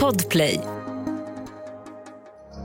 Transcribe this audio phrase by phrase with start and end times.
[0.00, 0.60] Podplay.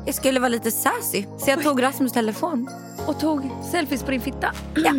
[0.06, 2.70] Jag skulle vara lite sassy, så jag tog Rasmus telefon.
[3.08, 4.52] Och tog selfies på din fitta.
[4.76, 4.92] Ja.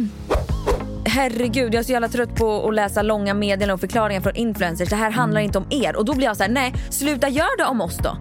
[1.07, 4.89] Herregud, jag är så jävla trött på att läsa långa meddelanden och förklaringar från influencers.
[4.89, 5.97] Det här handlar inte om er.
[5.97, 8.17] Och då blir jag så här: nej, sluta gör det om oss då.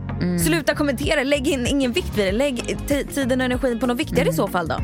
[0.46, 2.32] Sluta kommentera, lägg in ingen vikt vid det.
[2.32, 2.56] Lägg
[2.88, 4.76] ti- tiden och energin på något viktigare i så fall då.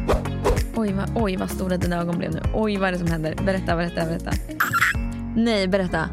[0.76, 2.42] Oj vad, oj vad stora dina ögon blev nu.
[2.54, 3.36] Oj vad är det som händer?
[3.46, 4.32] Berätta, berätta, berätta.
[5.36, 6.10] Nej, berätta.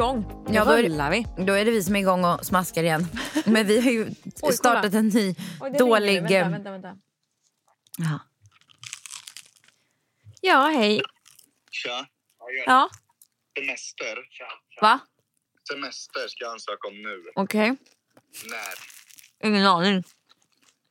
[0.00, 0.44] Igång.
[0.48, 1.26] Nu Ja, då är det- rullar vi.
[1.46, 3.06] Då är det vi som är igång och smaskar igen.
[3.46, 4.52] Men vi har ju kolla.
[4.52, 6.22] startat en ny Oj, dålig...
[6.22, 6.96] Vänta, vänta, vänta.
[7.98, 8.20] Ja.
[10.40, 11.00] Ja, hej.
[11.70, 12.06] Tja.
[12.66, 12.90] Ja,
[13.58, 14.18] Semester.
[14.80, 14.98] va?
[15.68, 17.22] Semester ska jag ansöka om nu.
[17.34, 17.76] Okej.
[18.46, 19.48] När?
[19.48, 20.04] Ingen aning.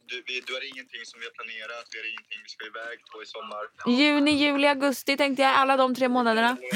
[0.10, 1.86] Du, vi, du har ingenting som vi har planerat.
[1.92, 3.64] Vi har ingenting vi ska iväg på i sommar.
[4.00, 5.56] Juni, juli, augusti tänkte jag.
[5.56, 6.58] Alla de tre månaderna.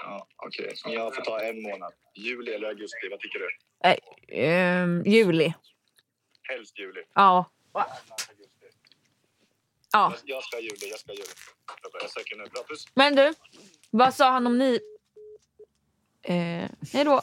[0.00, 1.92] Ja, Okej, men jag får ta en månad.
[2.14, 3.48] Juli eller augusti, vad tycker du?
[3.84, 5.54] Nej, ehm, juli.
[6.42, 7.00] Helst juli.
[7.14, 7.50] Ja.
[7.72, 7.88] Ja.
[9.92, 11.24] Jag, jag ska juli, jag ska juli.
[12.00, 12.44] Jag söker nu.
[12.44, 12.84] Bra, puss.
[12.94, 13.34] Men du,
[13.90, 14.80] vad sa han om ni...
[16.22, 17.20] Eh, hej då.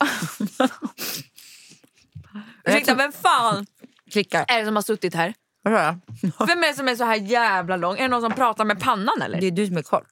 [2.66, 3.66] Ursäkta, vem fan
[4.12, 4.46] Klickar.
[4.48, 5.34] är det som har suttit här?
[5.62, 6.00] Vad sa jag?
[6.48, 7.98] Vem är det som är så här jävla lång?
[7.98, 9.42] Är det någon som pratar med pannan eller?
[9.42, 10.08] Det är du som är kort.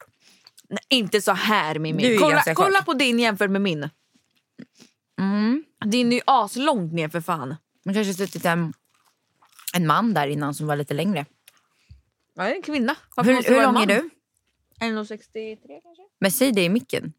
[0.69, 2.03] Nej, inte så här Mimmi.
[2.13, 2.65] Är Kolla, ganska kort.
[2.65, 3.89] kolla på din jämfört med min.
[5.19, 5.63] Mm.
[5.85, 7.55] Din är ju aslångt ner för fan.
[7.85, 8.73] Man kanske suttit en,
[9.73, 11.25] en man där innan som var lite längre.
[12.35, 12.95] Ja, det är en kvinna.
[13.15, 14.09] Varför Hur, måste det hur vara lång är man?
[14.79, 14.85] du?
[14.85, 16.01] 1,63 kanske?
[16.19, 17.13] Men säg det i micken.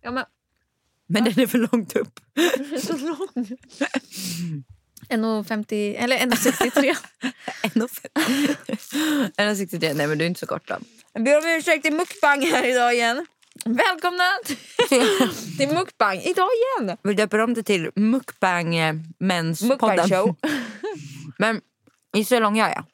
[0.00, 0.24] Ja men
[1.06, 2.20] Men den är för långt upp.
[2.82, 3.46] så lång.
[5.10, 6.96] 1,50 eller 1,63.
[7.62, 9.94] 1,63.
[9.96, 10.76] Nej men du är inte så kort då.
[11.12, 13.26] Jag ber om ursäkt till mukbang här idag igen.
[13.64, 14.24] Välkomna
[15.58, 16.96] till, mukbang idag igen.
[17.02, 20.36] Vi döper om det till Mukbang eh, Mens Mukbang show.
[21.38, 21.60] Men
[22.12, 22.84] gissa hur lång jag är.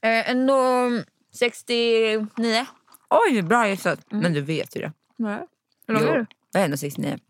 [0.00, 0.90] Eh, ändå
[1.34, 2.66] 69.
[3.10, 4.00] Oj, bra gissat.
[4.10, 4.92] Men du vet ju det.
[5.16, 5.46] Nej.
[5.86, 6.26] Hur lång är du?
[6.52, 7.20] Jag är 1,69.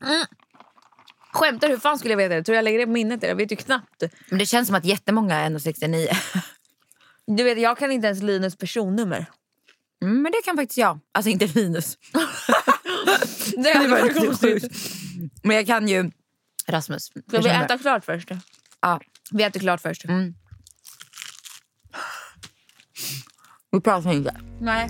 [1.33, 2.45] Skämtar hur fan skulle jag veta det?
[2.45, 3.23] Tror jag lägger det på minnet?
[3.23, 4.03] Jag vet ju knappt.
[4.29, 6.17] Men det känns som att jättemånga är 1,69.
[7.27, 9.27] Du vet, jag kan inte ens Linus personnummer.
[10.03, 11.01] Mm, men det kan faktiskt jag.
[11.13, 11.99] Alltså inte Linus.
[13.57, 14.73] Det var varit konstigt.
[15.43, 16.11] Men jag kan ju
[16.67, 17.05] Rasmus.
[17.05, 18.31] Ska vi äta klart först?
[18.81, 19.01] Ja.
[19.31, 20.05] Vi äter klart först.
[20.05, 20.35] Mm.
[23.71, 24.37] Vi pratar inte.
[24.61, 24.89] Nej.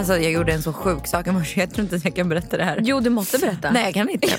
[0.00, 1.60] Alltså jag gjorde en så sjuk sak i morse.
[1.60, 2.80] Jag tror inte att jag kan berätta det här.
[2.84, 3.70] Jo, du måste berätta.
[3.70, 4.26] Nej jag kan inte.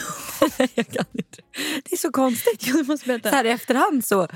[0.75, 1.41] jag kan inte.
[1.83, 2.59] Det är så konstigt.
[2.67, 3.29] Jo, du måste berätta.
[3.29, 4.27] Så här i efterhand så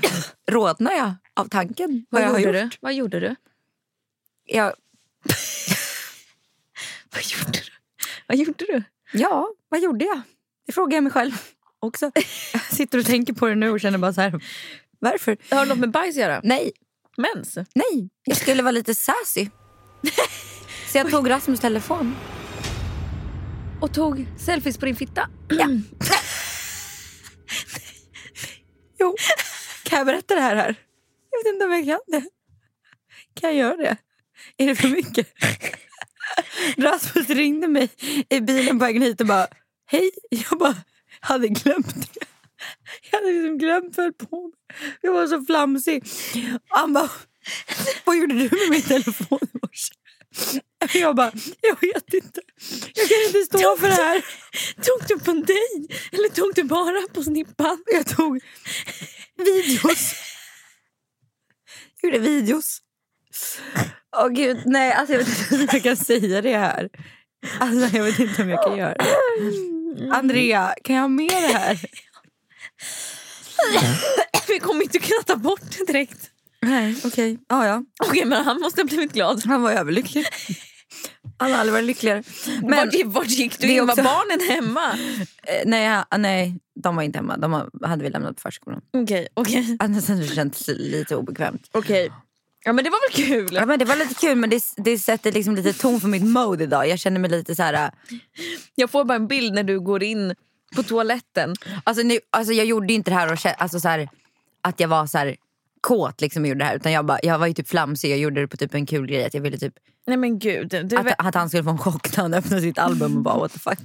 [0.50, 2.72] rodnar jag av tanken vad, Vad jag har gjorde gjort.
[2.72, 2.78] du?
[2.80, 3.36] Vad gjorde du?
[4.44, 4.66] Jag,
[7.12, 7.70] Vad gjorde du?
[8.26, 8.82] Vad gjorde du?
[9.12, 10.20] ja, vad gjorde jag?
[10.66, 11.32] Det frågar jag mig själv
[11.80, 12.10] också.
[12.52, 14.40] Jag sitter och tänker på det nu och känner bara så här.
[14.98, 15.36] Varför?
[15.50, 16.40] Har det något med bajs att göra?
[16.44, 16.72] Nej,
[17.16, 17.58] Mens?
[17.74, 18.10] nej.
[18.24, 19.48] Jag skulle vara lite sassy.
[20.86, 22.16] Så jag tog Rasmus telefon.
[23.80, 25.28] Och tog selfies på din fitta?
[25.48, 25.68] Ja.
[28.98, 29.16] Jo,
[29.82, 30.74] kan jag berätta det här här?
[31.30, 32.28] Jag vet inte om jag kan det.
[33.40, 33.96] Kan jag göra det?
[34.56, 35.28] Är det för mycket?
[36.76, 37.88] Rasmus ringde mig
[38.28, 39.46] i bilen på vägen hit och bara
[39.86, 40.76] Hej, jag bara
[41.20, 42.26] hade glömt det.
[43.10, 44.52] Jag hade liksom glömt väl på mig.
[45.00, 46.04] Jag var så flamsig.
[46.68, 47.10] Han bara
[48.04, 49.94] Vad gjorde du med min telefon i morse?
[50.94, 52.40] Jag bara, jag vet inte.
[52.94, 54.24] Jag kan inte stå för det här.
[54.82, 55.98] Tog du på dig?
[56.12, 57.84] Eller tog du bara på snippan?
[57.92, 58.40] Jag tog
[59.36, 60.14] videos.
[62.00, 62.82] Jag gjorde videos.
[64.16, 66.88] Åh gud, nej alltså jag vet inte om jag kan säga det här.
[67.58, 69.16] Alltså jag vet inte om jag kan göra det.
[70.12, 71.80] Andrea, kan jag ha med det här?
[74.48, 76.30] Vi kommer inte kunna ta bort det direkt.
[76.66, 77.38] Nej, okej.
[77.48, 77.82] Ja, ja.
[78.08, 79.42] Okej, men han måste ha blivit glad.
[79.46, 80.24] Han var överlycklig.
[81.38, 82.22] Han har aldrig varit lyckligare.
[82.62, 83.86] Men, vart, vart gick du in?
[83.86, 84.92] Var också- barnen hemma?
[85.42, 87.36] eh, nej, nej, de var inte hemma.
[87.36, 88.80] De hade vi lämnat på förskolan.
[88.92, 89.76] Okej, okej.
[89.80, 91.68] Annars hade det känts lite obekvämt.
[91.72, 92.10] Okej.
[92.64, 93.48] Ja men det var väl kul?
[93.54, 96.24] Ja, men det var lite kul men det, det sätter liksom lite ton för mitt
[96.24, 96.88] mode idag.
[96.88, 97.90] Jag känner mig lite så här...
[98.74, 100.34] Jag får bara en bild när du går in
[100.76, 101.54] på toaletten.
[101.84, 104.08] Alltså, nu, alltså jag gjorde inte det här, och, alltså, så här
[104.62, 105.36] att jag var så här
[105.86, 106.76] kåt liksom och gjorde det här.
[106.76, 109.06] Utan jag, bara, jag var ju typ flamsig och gjorde det på typ en kul
[109.06, 109.24] grej.
[109.24, 109.74] Att jag ville typ
[110.06, 110.68] Nej men gud.
[110.84, 113.38] Du, att, att han skulle få en chock när han öppnade sitt album och bara
[113.38, 113.78] what the fuck.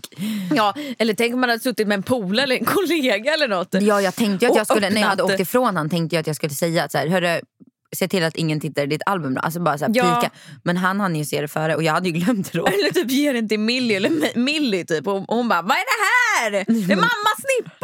[0.56, 3.68] ja, eller tänk om man hade suttit med en polare eller en kollega eller något.
[3.80, 6.28] Ja jag tänkte att jag skulle, när jag hade åkt ifrån han tänkte jag att
[6.28, 7.42] jag skulle säga att så här, hörru,
[7.96, 9.42] se till att ingen tittar i ditt album då.
[9.42, 10.16] Alltså bara så här, Ja.
[10.22, 10.34] pika.
[10.64, 12.66] Men han hann ju se det före och jag hade ju glömt det då.
[12.68, 15.08] Eller typ ge den till Millie eller Mi- Millie typ.
[15.08, 16.02] och hon bara, vad är det
[16.58, 16.66] här?
[16.88, 17.81] Det är mammas snippa!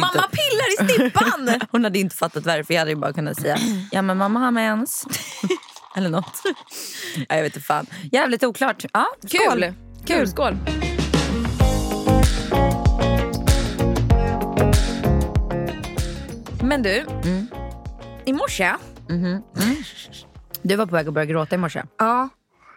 [0.00, 1.60] Mamma inte, pillar i snippan!
[1.70, 2.74] hon hade inte fattat varför.
[2.74, 3.58] Jag hade bara kunnat säga
[3.92, 5.06] ja men mamma har mens.
[5.96, 6.42] Eller något.
[7.28, 7.86] Ja, jag vet inte fan.
[8.12, 8.84] Jävligt oklart.
[8.92, 9.60] Ja, skål.
[9.60, 9.74] Kul!
[10.06, 10.56] Kul, skål.
[16.62, 17.06] Men du,
[18.24, 18.74] i morse,
[20.62, 21.82] Du var på väg att börja gråta i morse.
[21.98, 22.28] ja.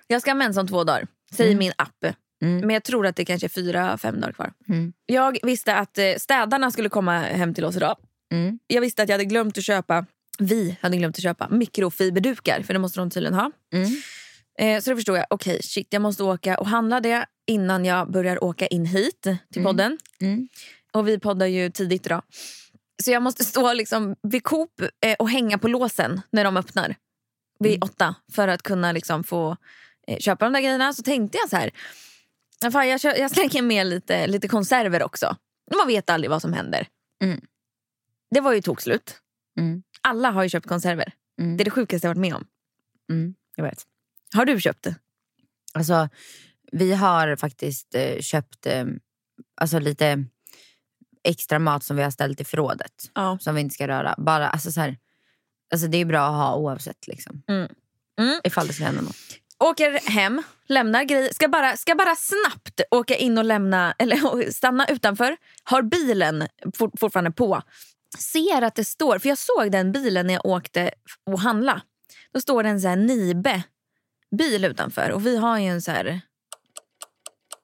[0.08, 2.06] jag ska ha mens om två dagar, säger min app.
[2.42, 4.54] Men jag tror att det kanske är fyra, fem dagar kvar.
[4.70, 4.94] Mm.
[5.06, 7.98] Jag visste att eh, städarna skulle komma hem till oss idag.
[8.32, 8.60] Mm.
[8.68, 10.06] Jag visste att jag hade glömt att köpa,
[10.40, 13.52] vi hade glömt att köpa mikrofiberdukar, för det måste de tydligen ha.
[13.74, 13.90] Mm.
[14.60, 18.12] Eh, så då förstod jag, okej shit jag måste åka och handla det innan jag
[18.12, 19.98] börjar åka in hit till podden.
[20.22, 20.48] Mm.
[20.94, 22.22] Och vi poddar ju tidigt idag.
[23.04, 26.96] Så jag måste stå liksom vid Coop eh, och hänga på låsen när de öppnar.
[27.60, 27.82] Vid Mm.
[27.84, 29.58] åtta för att kunna liksom få
[30.08, 30.94] eh, köpa de där grejerna.
[30.94, 31.72] Så tänkte jag så här, "Ja,
[32.70, 35.36] fan, jag, kö- jag slänger med lite, lite konserver också.
[35.78, 36.88] Man vet aldrig vad som händer.
[37.24, 37.42] Mm.
[38.32, 39.18] Det var ju tokslut.
[39.60, 39.84] Mm.
[40.02, 41.14] Alla har ju köpt konserver.
[41.40, 41.58] Mm.
[41.58, 42.46] Det är det sjukaste jag varit med om.
[43.12, 43.36] Mm.
[43.56, 43.84] Jag vet.
[44.36, 44.96] Har du köpt det?
[45.74, 46.10] Alltså,
[46.72, 48.86] vi har faktiskt eh, köpt eh,
[49.62, 50.26] alltså lite
[51.24, 53.12] extra mat som vi har ställt i förrådet.
[53.14, 53.38] Ja.
[53.42, 54.16] Som vi inte ska röra.
[54.18, 54.98] Bara, alltså, så här,
[55.74, 57.08] alltså, det är bra att ha oavsett.
[57.08, 57.44] Liksom.
[57.48, 57.70] Mm.
[58.20, 58.42] Mm.
[58.44, 59.16] Ifall det skulle hända något.
[59.62, 64.88] Åker hem, lämnar grejer, ska bara, ska bara snabbt åka in och lämna, eller stanna
[64.88, 65.38] utanför.
[65.64, 66.48] Har bilen
[66.78, 67.62] fort, fortfarande på.
[68.18, 70.92] Ser att det står, för jag såg den bilen när jag åkte
[71.26, 71.82] och handla.
[72.34, 73.64] Då står det en så här Nibe
[74.38, 76.22] bil utanför och vi har ju en så här,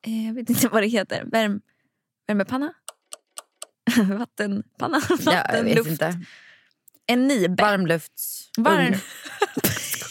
[0.05, 1.61] eh, jag vet inte vad det heter, Värm,
[2.27, 2.73] värmepanna?
[4.19, 5.01] Vattenpanna?
[5.09, 5.89] Ja, jag vet Vattenluft.
[5.89, 6.19] inte.
[7.07, 7.63] En Nibe.
[7.63, 8.49] Varmlufts...
[8.57, 8.93] Varm.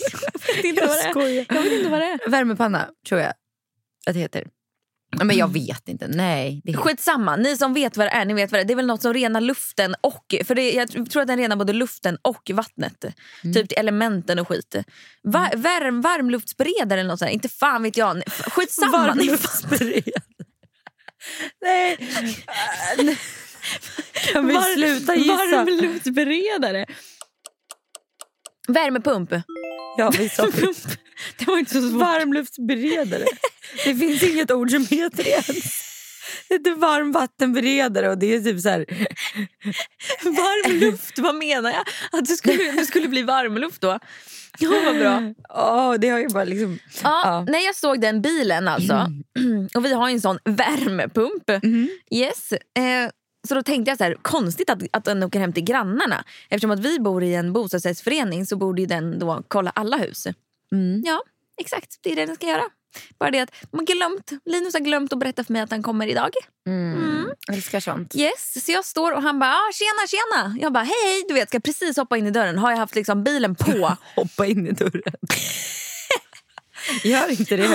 [0.48, 1.10] jag vet inte vad det är.
[1.10, 1.46] skojar.
[1.48, 2.30] Jag vet inte vad det är.
[2.30, 3.30] Värmepanna tror jag
[4.06, 4.46] att det heter.
[5.24, 6.08] Men jag vet inte.
[6.08, 6.60] Nej.
[6.64, 6.76] Det är...
[6.76, 8.64] Skitsamma, ni som vet vad det är, ni vet vad det är.
[8.64, 11.56] Det är väl något som renar luften och, för det, jag tror att den renar
[11.56, 13.04] både luften och vattnet.
[13.42, 14.76] Typ till elementen och skit.
[15.22, 17.30] Va, värm, varmluftsberedare eller något sånt.
[17.30, 18.22] Inte fan vet jag.
[18.28, 18.98] Skitsamma.
[18.98, 20.02] Varmluftsberedare.
[21.62, 21.96] Nej.
[24.32, 25.36] Kan vi Var- sluta gissa?
[25.36, 26.86] Varmluftsberedare.
[28.66, 29.30] Värmepump.
[29.98, 30.46] Ja, vi sa
[31.38, 32.00] det var inte så svårt.
[32.00, 33.24] varmluftsberedare.
[33.84, 35.82] Det finns inget ord som heter det ens.
[36.48, 38.84] Det heter varmvattenberedare och det är typ så här...
[40.22, 41.84] Varm luft, vad menar jag?
[42.12, 43.98] Att det skulle, det skulle bli varmluft då?
[44.58, 45.32] Ja, vad bra.
[45.48, 46.78] Åh, det har ju bara liksom...
[47.02, 47.44] Ja, Ja.
[47.52, 49.06] När jag såg den bilen alltså,
[49.74, 51.50] och vi har ju en sån värmepump.
[52.10, 52.52] Yes.
[52.52, 53.10] Eh,
[53.46, 56.24] så då tänkte jag så här, konstigt att, att den åker hem till grannarna.
[56.48, 60.26] Eftersom att vi bor i en bostadsrättsförening så borde den då kolla alla hus.
[60.72, 61.02] Mm.
[61.06, 61.22] Ja,
[61.60, 61.98] exakt.
[62.02, 62.62] Det är det den ska göra.
[63.18, 66.06] Bara det att man glömt, Linus har glömt att berätta för mig att han kommer
[66.06, 66.30] idag.
[66.66, 67.30] Mm.
[67.52, 68.16] Älskar sånt.
[68.16, 70.58] Yes, så jag står och han bara ah, “tjena, tjena”.
[70.60, 71.24] Jag bara “hej, hej”.
[71.28, 72.58] Du vet, ska precis hoppa in i dörren.
[72.58, 73.96] Har jag haft liksom bilen på.
[74.16, 75.14] Hoppa in i dörren.
[77.04, 77.68] Gör inte det.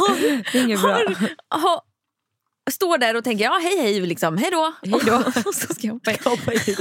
[0.51, 0.91] Det är inget bra.
[0.91, 1.81] Har, har,
[2.72, 4.74] står där och tänker ja hej hej liksom, hej då.
[4.84, 5.18] Hej då.
[5.46, 6.18] och så ska jag hoppa in.
[6.24, 6.75] Hoppa i.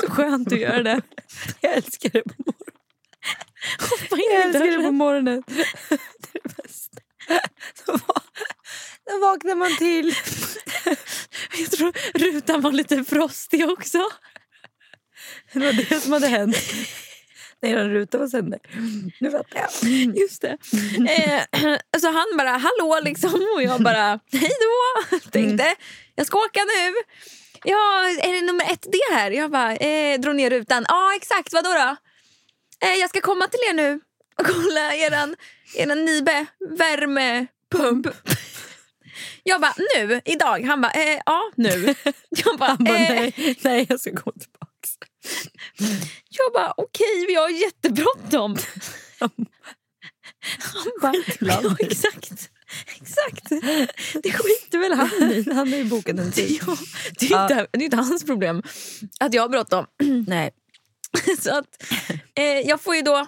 [0.00, 1.00] Så skönt att göra det.
[1.60, 2.54] Jag älskar det på morgonen.
[3.80, 5.42] Hoppa in Jag i älskar det på morgonen.
[5.48, 7.00] Det är det bästa.
[9.06, 10.14] Då vaknar man till.
[11.58, 14.04] Jag tror rutan var lite frostig också.
[15.52, 16.56] Det var det som hade hänt.
[17.62, 18.60] Nej, en ruta var sönder.
[19.20, 20.16] Nu fattar jag.
[20.16, 20.56] Just det.
[21.08, 21.42] Eh,
[22.00, 25.18] så han bara hallå liksom och jag bara hej då.
[25.30, 25.74] Tänkte
[26.14, 26.94] jag ska åka nu.
[27.64, 29.30] Ja, är det nummer ett det här?
[29.30, 30.84] Jag bara eh, drog ner rutan.
[30.88, 31.96] Ja exakt, vad då?
[32.84, 34.00] Eh, jag ska komma till er nu
[34.38, 35.36] och kolla eran,
[35.76, 36.46] eran Nibe
[36.78, 38.06] värmepump.
[39.42, 40.64] Jag bara nu, idag.
[40.64, 41.94] Han bara eh, ja nu.
[42.28, 44.67] Jag bara, Han bara, eh, nej, nej, jag ska gå tillbaks.
[46.28, 48.56] Jag bara okej, vi har jättebråttom.
[50.58, 52.50] Han bara, ja, exakt.
[53.00, 53.48] Exakt.
[54.22, 55.44] Det skiter väl han i.
[55.54, 56.60] Han har ju bokat en tid.
[56.66, 56.76] Ja,
[57.18, 58.62] det, är inte, det är inte hans problem
[59.20, 59.86] att jag har bråttom.
[60.26, 60.50] Nej.
[61.38, 61.82] Så att,
[62.34, 63.26] eh, jag får ju då eh,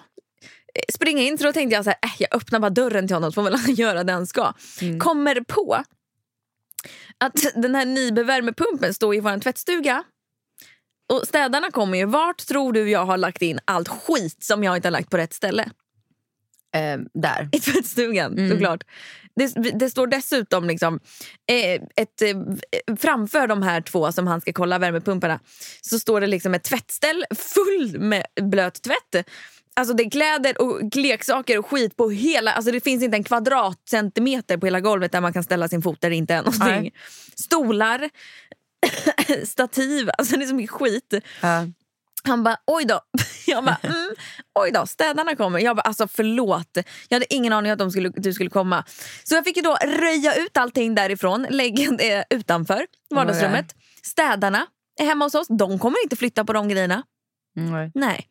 [0.93, 1.37] springa in.
[1.37, 3.43] Så då tänkte jag så här, äh, jag öppnar bara dörren till honom så får
[3.43, 4.53] väl han göra det han ska.
[4.99, 5.83] Kommer på
[7.17, 10.03] att den här Nibe värmepumpen står i vår tvättstuga.
[11.11, 12.05] Och städarna kommer ju.
[12.05, 15.17] Vart tror du jag har lagt in allt skit som jag inte har lagt på
[15.17, 15.69] rätt ställe?
[16.75, 17.49] Eh, där.
[17.51, 18.49] I tvättstugan Mm.
[18.51, 18.83] såklart.
[19.35, 19.47] Det,
[19.79, 20.99] det står dessutom liksom,
[21.49, 25.39] eh, ett, eh, framför de här två som han ska kolla, värmepumparna,
[25.81, 29.27] så står det liksom ett tvättställ full med blöt tvätt.
[29.73, 32.51] Alltså det är kläder och leksaker och skit på hela...
[32.51, 36.01] Alltså det finns inte en kvadratcentimeter på hela golvet där man kan ställa sin fot
[36.01, 36.81] där det inte är någonting.
[36.81, 36.93] Nej.
[37.35, 38.09] Stolar,
[39.45, 41.13] stativ, alltså det är så mycket skit.
[41.41, 41.67] Ja.
[42.23, 42.99] Han bara oj då.
[43.45, 44.09] Jag bara mm,
[44.59, 45.59] oj då, städarna kommer.
[45.59, 46.77] Jag bara alltså förlåt.
[47.07, 48.83] Jag hade ingen aning att de skulle, du skulle komma.
[49.23, 53.75] Så jag fick ju då röja ut allting därifrån, lägga det utanför vardagsrummet.
[54.03, 54.67] Städarna
[54.99, 55.47] är hemma hos oss.
[55.47, 57.03] De kommer inte flytta på de grejerna.
[57.57, 57.91] Mm.
[57.93, 58.27] Nej.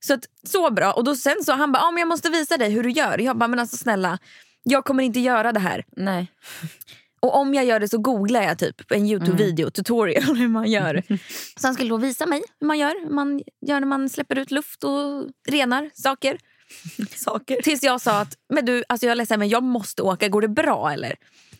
[0.00, 0.92] Så, att, så bra.
[0.92, 3.18] Och då sen så han bara, ah, men jag måste visa dig hur du gör.
[3.18, 4.18] Jag bara, men alltså snälla,
[4.62, 5.84] jag kommer inte göra det här.
[5.96, 6.30] Nej.
[7.24, 10.70] Och om jag gör det så googlar jag typ en Youtube-video, tutorial om hur man
[10.70, 11.02] gör.
[11.60, 12.94] Så han skulle då visa mig hur man gör.
[13.04, 16.38] Hur man gör när man släpper ut luft och renar saker.
[17.16, 17.62] Saker.
[17.62, 20.40] Tills jag sa att men du, alltså jag är ledsen men jag måste åka, går
[20.40, 21.14] det bra eller?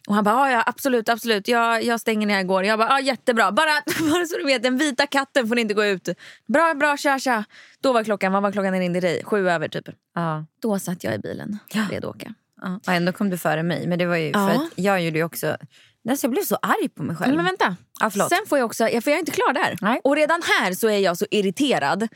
[0.09, 1.49] Och han bara, "Ja, absolut, absolut.
[1.49, 2.65] Jag, jag stänger när jag går.
[2.65, 3.53] Jag bara, ja, jättebra.
[3.53, 3.73] Bara,
[4.11, 6.09] bara så du vet, den vita katten får inte gå ut.
[6.49, 7.45] Bra, bra, kör, kör.
[7.81, 9.25] Då var klockan, vad var klockan när jag ringde dig?
[9.25, 9.89] Sju över typ.
[10.15, 10.47] Ja.
[10.63, 11.83] Då satt jag i bilen, Ja.
[11.91, 12.35] redo att åka.
[12.65, 12.81] Ja.
[12.87, 13.87] Och ändå kom du före mig.
[13.87, 14.33] Men det var ju Ja.
[14.49, 15.57] för att jag gjorde ju också...
[16.11, 17.37] Alltså jag blev så arg på mig själv.
[17.37, 17.77] Men vänta.
[18.01, 18.11] Ja.
[18.11, 19.79] Sen får jag också, ja, för jag är inte klar där.
[19.81, 20.01] Nej.
[20.05, 22.09] Och redan här så är jag så irriterad.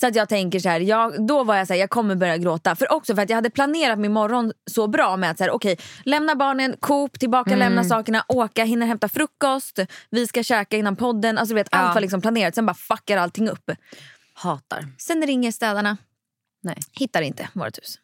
[0.00, 2.36] Så att jag tänker så här, jag, då var jag så här, jag kommer börja
[2.36, 2.76] gråta.
[2.76, 5.50] För också för att jag hade planerat min morgon så bra med att så här,
[5.50, 7.58] okej, lämna barnen, Coop, tillbaka, Mm.
[7.58, 9.78] lämna sakerna, åka, hinner hämta frukost,
[10.10, 11.38] vi ska käka innan podden.
[11.38, 11.78] Alltså du vet, Ja.
[11.78, 13.70] allt var liksom planerat, sen bara fuckar allting upp.
[14.34, 14.86] Hatar.
[14.98, 15.96] Sen ringer städarna,
[16.62, 16.78] Nej.
[16.92, 17.98] hittar inte vårt hus.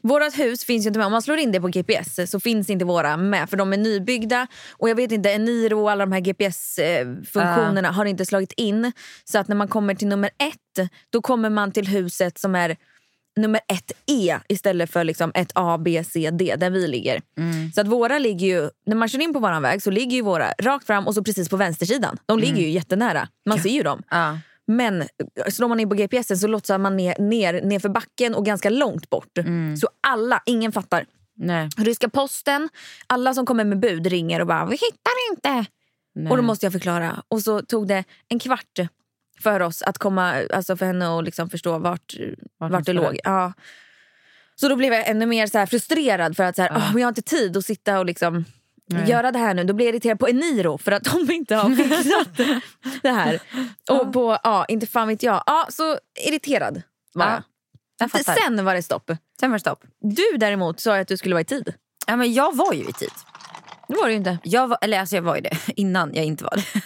[0.00, 1.06] Vårt hus finns ju inte med.
[1.06, 3.76] Om man slår in det på GPS så finns inte våra med för de är
[3.76, 4.46] nybyggda.
[4.70, 8.92] Och jag vet inte, Eniro och alla de här GPS-funktionerna har inte slagit in.
[9.24, 12.76] Så att när man kommer till nummer ett då kommer man till huset som är
[13.36, 17.22] nummer ett E istället för liksom ett A, B, C, D där vi ligger.
[17.74, 20.22] Så att våra ligger ju, när man kör in på våran väg så ligger ju
[20.22, 22.16] våra rakt fram och så precis på vänstersidan.
[22.26, 23.28] De ligger ju jättenära.
[23.46, 24.02] Man ser ju dem.
[24.10, 24.38] Ja.
[24.76, 25.04] Men
[25.48, 28.70] slår man in på GPSen så lotsar man ner, ner, ner för backen och ganska
[28.70, 29.38] långt bort.
[29.80, 31.06] Så alla, ingen fattar.
[31.34, 31.68] Nej.
[31.76, 32.68] Ryska posten,
[33.06, 35.70] alla som kommer med bud ringer och bara “vi hittar inte”.
[36.14, 36.30] Nej.
[36.30, 37.22] Och då måste jag förklara.
[37.28, 38.78] Och så tog det en kvart
[39.40, 42.14] för oss att komma, alltså för henne att liksom förstå vart,
[42.58, 43.18] vart, hon det låg.
[43.24, 43.52] Ja.
[44.54, 47.06] Så då blev jag ännu mer så frustrerad för att så här, "Åh, men jag
[47.06, 48.44] har inte tid att sitta och liksom
[48.92, 49.10] Nej.
[49.10, 49.64] göra det här nu.
[49.64, 52.58] Då blir jag irriterad på Eniro för att de inte har fixat
[53.02, 53.40] det här.
[53.90, 55.42] Och på, ja, inte fan vet jag.
[55.46, 56.82] Ja, så irriterad
[57.14, 57.42] var Ja,
[57.98, 58.24] jag.
[58.24, 59.10] Sen var det stopp.
[59.40, 59.84] Sen var det stopp.
[60.00, 61.74] Du däremot sa att du skulle vara i tid.
[62.06, 63.10] Ja, men jag var ju i tid.
[63.88, 64.38] Det var det ju inte.
[64.42, 66.82] Jag var, eller alltså jag var ju det innan jag inte var det.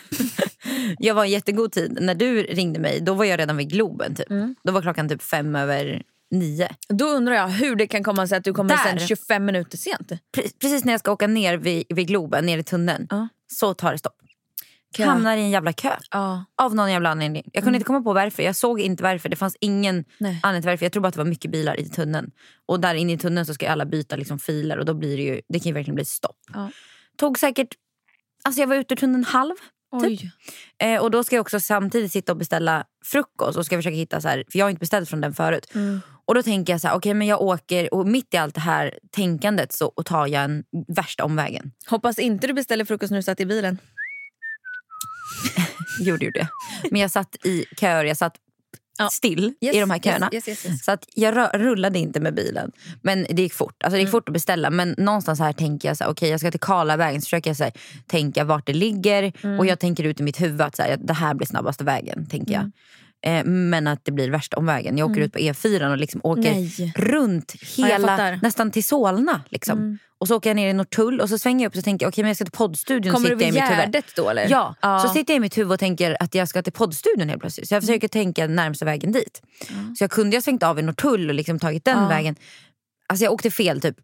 [0.98, 1.98] jag var i jättegod tid.
[2.00, 4.14] När du ringde mig då var jag redan vid Globen.
[4.14, 4.28] Typ.
[4.62, 6.68] Då var klockan typ fem över nio.
[6.88, 8.98] Då undrar jag hur det kan komma sig att du kommer Där.
[8.98, 10.10] sen 25 minuter sent.
[10.10, 13.28] Pre- Precis när jag ska åka ner vid, vid Globen, ner i tunneln, Ja.
[13.52, 14.12] så tar det stopp.
[14.96, 15.04] Kö.
[15.04, 15.96] Hamnar i en jävla kö.
[16.10, 16.44] Ja.
[16.62, 17.42] Av någon jävla anledning.
[17.52, 18.42] Jag kunde inte komma på varför.
[18.42, 19.28] Jag såg inte varför.
[19.28, 20.40] Det fanns ingen Nej.
[20.42, 20.84] anledning till varför.
[20.84, 22.30] Jag tror bara att det var mycket bilar i tunneln.
[22.66, 25.22] Och där inne i tunneln så ska alla byta liksom filer och då blir det
[25.22, 26.36] ju, det kan ju verkligen bli stopp.
[26.54, 26.70] Ja.
[27.16, 27.68] Tog säkert,
[28.44, 29.54] alltså jag var ute ur tunneln halv.
[30.04, 30.30] Oj.
[30.78, 34.20] Eh, och då ska jag också samtidigt sitta och beställa frukost och ska försöka hitta
[34.20, 35.74] så här, för jag har inte beställt från den förut.
[35.74, 36.00] Mm.
[36.24, 38.60] Och då tänker jag så här, okej men jag åker och mitt i allt det
[38.60, 41.72] här tänkandet så och tar jag en värsta omvägen.
[41.86, 43.78] Hoppas inte du beställer frukost när du satt i bilen.
[46.00, 46.48] Gjorde ju det.
[46.90, 48.36] Men jag satt i köer, jag satt
[48.98, 49.08] Ja.
[49.12, 50.30] still i de här köerna.
[50.32, 50.84] Yes, yes, yes, yes.
[50.84, 52.72] Så att jag rullade inte med bilen.
[53.02, 53.82] Men det gick fort.
[53.82, 54.00] Alltså det Mm.
[54.06, 54.70] gick fort att beställa.
[54.70, 57.20] Men någonstans här tänker jag så här, okej jag ska till Karlavägen.
[57.20, 57.72] Så försöker jag så här,
[58.06, 59.32] tänka vart det ligger.
[59.42, 59.58] Mm.
[59.58, 62.26] Och jag tänker ut i mitt huvud att så här, det här blir snabbaste vägen.
[62.26, 62.62] tänker Mm.
[62.64, 62.72] jag.
[63.38, 64.98] Eh, men att det blir värsta omvägen.
[64.98, 66.92] Jag åker ut på E4 och liksom åker Nej.
[66.96, 68.28] runt hela.
[68.28, 68.40] Mm.
[68.42, 69.40] nästan till Solna.
[69.48, 69.98] Liksom.
[70.18, 72.08] Och så åker jag ner i Norrtull och så svänger jag upp och så tänker
[72.08, 73.14] okej men jag ska till poddstudion.
[73.14, 73.54] Kommer du vid.
[73.54, 74.48] Gärdet då eller?
[74.48, 74.98] Ja, Ja.
[74.98, 77.68] så sitter jag i mitt huvud och tänker att jag ska till poddstudion helt plötsligt.
[77.68, 79.42] Så jag försöker tänka närmsta vägen dit.
[79.98, 82.08] Så jag kunde ha svängt av i Norrtull och liksom tagit den Ja.
[82.08, 82.36] vägen.
[83.08, 83.96] Alltså jag åkte fel typ.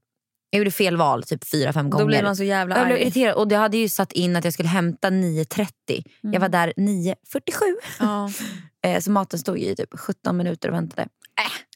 [0.51, 2.05] Jag gjorde fel val typ fyra, fem gånger.
[2.05, 3.03] Då blir man så jävla jag blev arg.
[3.03, 5.67] irriterad och det hade ju satt in att jag skulle hämta 9.30.
[6.21, 7.15] Jag var där 9.47.
[8.01, 8.31] Ja.
[8.85, 11.09] Eh, så maten stod ju i typ 17 minuter och väntade.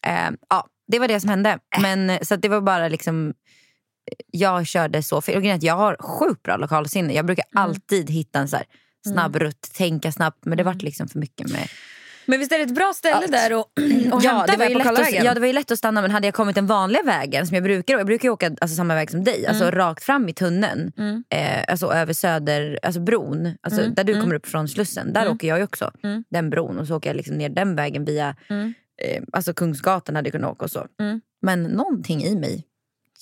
[0.04, 0.26] Äh.
[0.26, 1.58] Eh, ja, det var det som hände.
[1.80, 3.34] Men, eh, så det var bara liksom
[4.30, 5.36] jag körde så fel.
[5.36, 7.12] Och grejen är att jag har sjukt bra lokalsinne.
[7.14, 8.66] Jag brukar alltid hitta en så här
[9.12, 10.44] snabb rutt, tänka snabbt.
[10.44, 11.68] Men det vart liksom för mycket med
[12.26, 13.26] Men visst är det ett bra ställe Ja.
[13.30, 13.58] där och,
[14.12, 16.02] och ja, hämta det var ju lätt att, ja det var ju lätt att stanna
[16.02, 18.76] men hade jag kommit den vanliga vägen som jag brukar Jag brukar ju åka alltså,
[18.76, 20.92] samma väg som dig, alltså rakt fram i tunneln.
[20.98, 21.24] Mm.
[21.30, 24.22] Eh, alltså över Söder, alltså bron, alltså, Mm, där du mm.
[24.24, 25.12] kommer upp från Slussen.
[25.12, 25.32] Där Mm.
[25.34, 25.90] åker jag ju också.
[26.02, 26.24] Mm.
[26.30, 28.74] Den bron och så åker jag liksom ner den vägen via Mm.
[29.02, 30.86] eh, alltså Kungsgatan hade jag kunnat åka och så.
[31.00, 31.20] Mm.
[31.42, 32.64] Men någonting i mig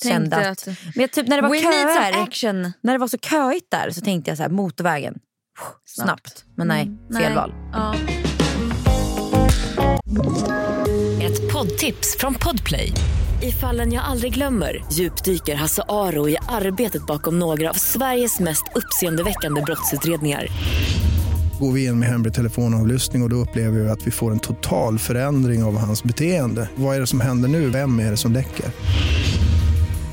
[0.03, 0.47] kände att...
[0.47, 2.73] att Men jag, typ, när det var köer, action.
[2.81, 5.15] när det var så köigt där så tänkte jag så här, motorvägen.
[5.87, 6.45] Snabbt.
[6.57, 7.35] Men nej, Mm, fel nej.
[7.35, 7.53] val.
[7.73, 7.95] Ja.
[11.23, 12.93] Ett poddtips från Podplay.
[13.43, 18.65] I fallen jag aldrig glömmer djupdyker Hasse Aro i arbetet bakom några av Sveriges mest
[18.75, 20.47] uppseendeväckande brottsutredningar.
[21.61, 24.39] Går vi in med hemlig telefonavlyssning och, och då upplever vi att vi får en
[24.39, 26.69] total förändring av hans beteende.
[26.77, 27.69] Vad är det som händer nu?
[27.71, 28.67] Vem är det som läcker?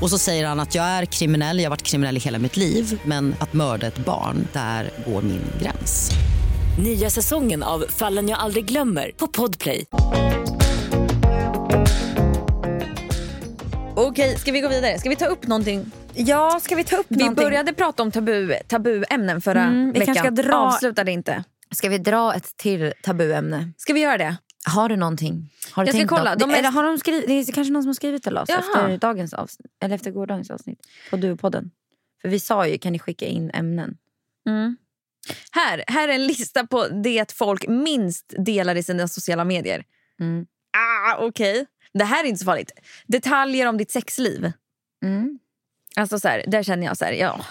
[0.02, 2.56] Och så säger han att jag är kriminell, jag har varit kriminell i hela mitt
[2.56, 6.10] liv men att mörda ett barn, där går min gräns.
[6.84, 9.84] Nya säsongen av Fallen jag aldrig glömmer på Podplay.
[13.96, 14.98] Okej, ska vi gå vidare?
[14.98, 15.90] Ska vi ta upp någonting?
[16.14, 17.44] Ja, ska vi ta upp Vi någonting?
[17.44, 20.14] började prata om tabu, tabuämnen förra Mm, vi veckan.
[20.14, 21.44] kanske ska dra- Avslutade inte.
[21.70, 23.72] Ska vi dra ett till tabuämne?
[23.76, 24.36] Ska vi göra det?
[24.64, 25.50] Har du någonting?
[25.72, 26.36] Har du Jag ska kolla.
[26.36, 28.48] De är- Eller har de skrivit, det är kanske någon som har skrivit till oss
[28.48, 28.58] Jaha.
[28.58, 29.72] efter dagens avsnitt.
[29.80, 30.86] Eller efter gårdagens avsnitt.
[31.10, 31.70] På du-podden.
[32.22, 33.96] För vi sa ju, kan ni skicka in ämnen?
[34.48, 34.76] Mm.
[35.52, 39.84] Här, här är en lista på det folk minst delar i sina sociala medier.
[40.20, 40.46] Mm.
[40.76, 42.70] Ah, Okej, det här är inte så farligt.
[43.06, 44.52] Detaljer om ditt sexliv.
[45.04, 45.38] Mm.
[45.96, 47.44] Alltså så här, där känner jag så här, ja.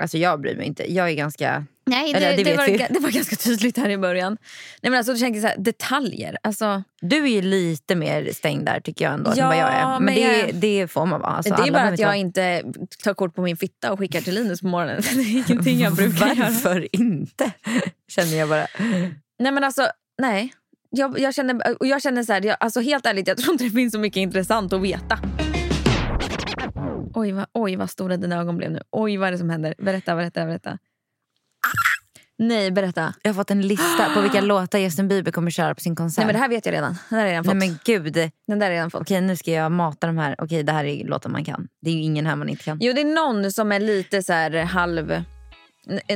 [0.00, 0.92] Alltså jag bryr mig inte.
[0.92, 1.64] Jag är ganska...
[1.86, 4.36] Nej, det, Eller, det det, var, det var ganska tydligt här i början.
[4.82, 6.38] Nej, men alltså, jag tänker så här, detaljer.
[6.42, 9.72] Alltså, Du är ju lite mer stängd där tycker jag ändå Ja, än vad jag
[9.74, 9.86] är.
[10.00, 11.32] Men, men det, jag- det får man vara.
[11.32, 14.20] Alltså, det är bara att jag inte inte tar kort på min fitta och skickar
[14.20, 15.02] till Linus på morgonen.
[15.14, 16.48] Det är ingenting jag vara- brukar göra.
[16.50, 17.50] Varför inte?
[18.08, 18.66] Känner jag bara.
[19.38, 19.86] Nej men alltså,
[20.22, 20.52] nej.
[20.90, 23.64] Jag, jag känner, och jag känner så här, jag, alltså helt ärligt, jag tror inte
[23.64, 25.18] det finns så mycket intressant att veta.
[27.20, 28.80] Oj vad, oj vad stora dina ögon blev nu.
[28.90, 29.74] Oj vad är det som händer?
[29.78, 30.78] Berätta, berätta, berätta.
[32.38, 33.14] Nej, berätta.
[33.22, 36.18] Jag har fått en lista på vilka låtar Justin Bieber kommer köra på sin konsert.
[36.18, 36.96] Nej men det här vet jag redan.
[37.08, 37.54] Den där har jag redan fått.
[37.54, 38.30] Nej men gud.
[38.46, 39.00] Den där har jag redan fått.
[39.00, 40.34] Okej nu ska jag mata de här.
[40.38, 41.68] Okej det här är låtar man kan.
[41.82, 42.78] Det är ju ingen här man inte kan.
[42.80, 45.22] Jo det är någon som är lite så här halv...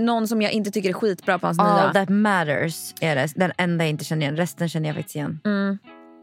[0.00, 1.92] Någon som jag inte tycker är skitbra på hans All nya.
[1.92, 3.28] that matters är det.
[3.37, 4.37] Den enda jag inte känner igen.
[4.37, 5.40] Resten känner jag faktiskt igen.
[5.44, 5.78] Mm.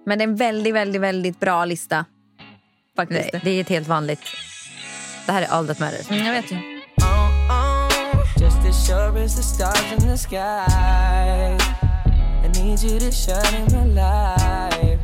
[0.06, 2.06] Men det är en väldigt, väldigt, väldigt bra lista.
[2.96, 3.34] Faktiskt.
[3.34, 4.22] Nej, det är ett helt vanligt.
[5.26, 6.12] Det här är all that matters.
[6.12, 6.58] Mm, jag vet ju.
[8.42, 10.38] Just as sure as the stars in the sky.
[12.44, 15.00] I need you to shine in my life.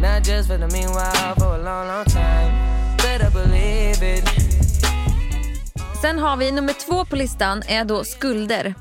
[0.00, 2.52] Not just for the meanwhile, for a long, long time.
[2.96, 4.24] Better believe it.
[6.02, 8.74] Sen har vi nummer två på listan är då skulder.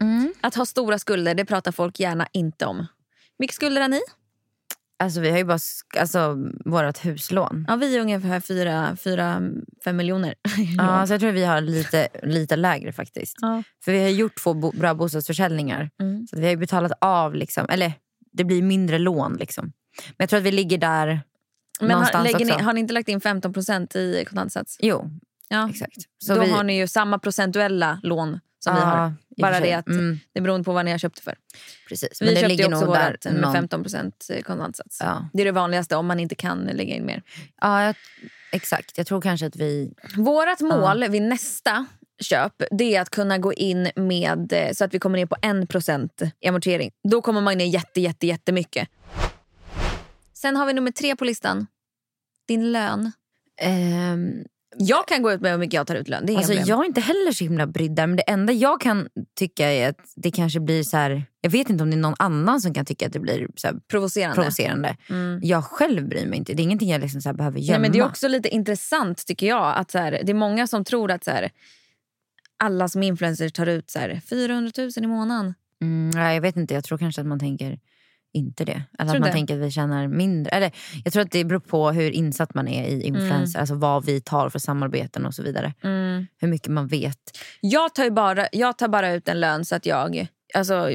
[0.00, 0.34] Mm.
[0.40, 2.86] Att ha stora skulder det pratar folk gärna inte om.
[3.38, 4.00] Mycket skulder har ni?
[4.98, 5.58] Alltså vi har ju bara
[5.98, 7.64] alltså, vårt huslån.
[7.68, 10.34] Ja, vi är ungefär 4-5 miljoner.
[10.78, 13.36] Ja, alltså jag tror vi har lite, lite lägre faktiskt.
[13.40, 13.62] Ja.
[13.84, 15.90] För vi har gjort två bo- bra bostadsförsäljningar.
[16.00, 16.26] Mm.
[16.26, 17.92] Så vi har betalat av, liksom, eller
[18.32, 19.36] det blir mindre lån.
[19.36, 19.64] Liksom.
[20.06, 22.64] Men jag tror att vi ligger där Men har, någonstans lägger ni, också.
[22.64, 24.76] har ni inte lagt in 15% i kontantsats?
[24.80, 25.10] Jo,
[25.48, 25.70] Ja.
[25.70, 25.96] exakt.
[26.18, 29.08] Så Då vi, har ni ju samma procentuella lån som vi Ja, har.
[29.36, 31.34] för Bara det att Mm, det beror på vad ni har köpt det för.
[31.88, 32.22] precis.
[32.22, 33.84] Vi det köpte ju ligger också vårt med någon- 15
[34.46, 34.98] kontantsats.
[35.00, 35.28] Ja.
[35.32, 37.22] Det är det vanligaste om man inte kan lägga in mer.
[37.60, 37.94] Ja, jag,
[38.52, 38.98] exakt.
[38.98, 39.92] Jag tror kanske att vi...
[40.16, 41.86] Vårt mål vid nästa
[42.20, 45.34] köp det är att kunna gå in med eh, så att vi kommer ner på
[45.36, 46.90] 1% i amortering.
[47.10, 48.88] Då kommer man ner jätte, jätte, jättemycket.
[50.32, 51.66] Sen har vi nummer tre på listan.
[52.48, 53.12] Din lön.
[53.60, 54.44] Ehm,
[54.78, 56.26] Jag kan gå ut med hur mycket jag tar ut lön.
[56.26, 56.68] Det är Alltså, problem.
[56.68, 58.06] jag är inte heller så himla brydd där.
[58.06, 61.24] Men det enda jag kan tycka är att det kanske blir så här...
[61.40, 63.68] Jag vet inte om det är någon annan som kan tycka att det blir så
[63.90, 64.34] Provocerande.
[64.34, 64.96] provocerande.
[65.10, 65.40] Mm.
[65.42, 66.52] Jag själv bryr mig inte.
[66.54, 67.72] Det är ingenting jag liksom så behöver gömma.
[67.78, 69.76] Nej, men det är också lite intressant tycker jag.
[69.76, 71.50] Att så här, det är många som tror att så här,
[72.58, 75.54] alla som influencers tar ut så här, 400 000 i månaden.
[75.82, 76.74] mm, nej, jag vet inte.
[76.74, 77.78] Jag tror kanske att man tänker
[78.36, 78.82] inte det.
[78.98, 79.32] Eller att man det?
[79.32, 80.50] tänker att vi tjänar mindre.
[80.50, 80.72] Eller,
[81.04, 83.60] jag tror att det beror på hur insatt man är i influencer.
[83.60, 85.74] Alltså vad vi tar för samarbeten och så vidare.
[86.40, 87.18] Hur mycket man vet.
[87.60, 90.90] Jag tar, bara, jag tar bara ut en lön så att jag, alltså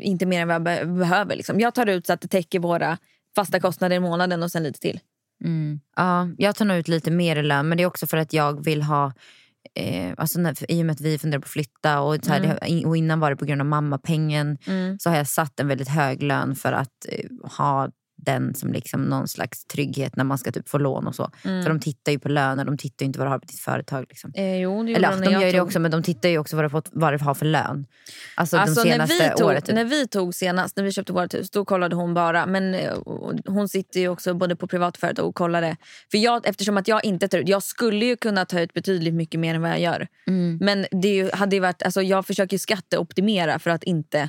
[0.00, 1.36] inte mer än vad jag be- behöver.
[1.36, 1.60] Liksom.
[1.60, 2.98] Jag tar ut så att det täcker våra
[3.36, 5.00] fasta kostnader i månaden och sen lite till.
[5.44, 5.80] Mm.
[5.96, 8.32] Ja, jag tar nog ut lite mer i lön men det är också för att
[8.32, 9.12] jag vill ha
[9.74, 12.58] Eh, alltså när, I och med att vi funderar på att flytta och, så här,
[12.68, 12.88] Mm.
[12.88, 14.58] och innan var det på grund av mammapengen
[14.98, 17.24] så har jag satt en väldigt hög lön för att eh,
[17.58, 17.88] ha
[18.24, 21.30] den som liksom någon slags trygghet när man ska typ få lån och så.
[21.42, 24.06] För de tittar ju på löner, de tittar inte vad du har på ditt företag.
[24.08, 24.32] Liksom.
[24.34, 26.64] Eh, jo, det Eller de när gör det också men de tittar ju också vad
[26.64, 27.86] du, fått, vad du har för lön.
[28.36, 29.64] Alltså, Alltså de när senaste vi, tog, året.
[29.64, 29.74] Typ.
[29.74, 32.46] när vi tog senast, när vi köpte vårt hus, då kollade hon bara.
[32.46, 32.98] Men eh,
[33.46, 35.76] hon sitter ju också både på privat företag och kollade.
[36.10, 39.14] För jag, eftersom att jag inte tar ut, jag skulle ju kunna ta ut betydligt
[39.14, 40.08] mycket mer än vad jag gör.
[40.26, 40.58] Mm.
[40.60, 44.28] Men det ju, hade ju varit, alltså jag försöker ju skatteoptimera för att inte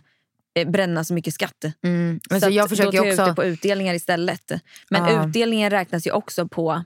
[0.67, 1.65] bränna så mycket skatt.
[1.83, 2.19] Mm.
[2.29, 3.21] Men så så jag försöker då tar jag också...
[3.23, 4.51] ut det på utdelningar istället.
[4.89, 5.27] Men Ja.
[5.27, 6.83] utdelningen räknas ju också på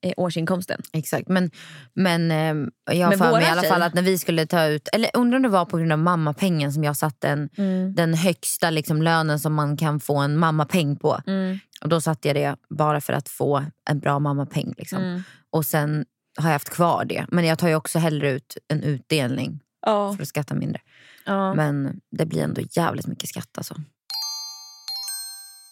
[0.00, 0.80] eh, årsinkomsten.
[0.92, 1.28] Exakt.
[1.28, 1.50] Men,
[1.94, 2.68] men eh,
[2.98, 5.36] jag har för mig i alla fall att när vi skulle ta ut, eller undrar
[5.36, 7.94] om det var på grund av mammapengen som jag satte en, Mm.
[7.94, 11.20] den högsta liksom, lönen som man kan få en mammapeng på.
[11.26, 11.58] Mm.
[11.80, 14.74] Och Då satte jag det bara för att få en bra mammapeng.
[14.78, 14.98] Liksom.
[15.02, 15.22] Mm.
[15.50, 16.04] Och sen
[16.38, 17.26] har jag haft kvar det.
[17.28, 20.14] Men jag tar ju också hellre ut en utdelning Ja.
[20.16, 20.80] för att skatta mindre.
[21.28, 21.54] Ja.
[21.54, 23.74] Men det blir ändå jävligt mycket skatt alltså.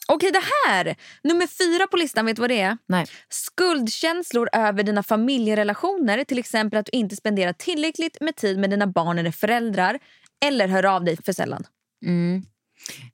[0.09, 0.97] Okej, det här!
[1.23, 2.79] Nummer fyra på listan, vet du vad det är?
[2.87, 3.07] Nej.
[3.29, 6.25] Skuldkänslor över dina familjerelationer.
[6.25, 9.99] Till exempel att du inte spenderar tillräckligt med tid med dina barn eller föräldrar.
[10.45, 11.65] Eller hör av dig för sällan.
[12.05, 12.43] Mm.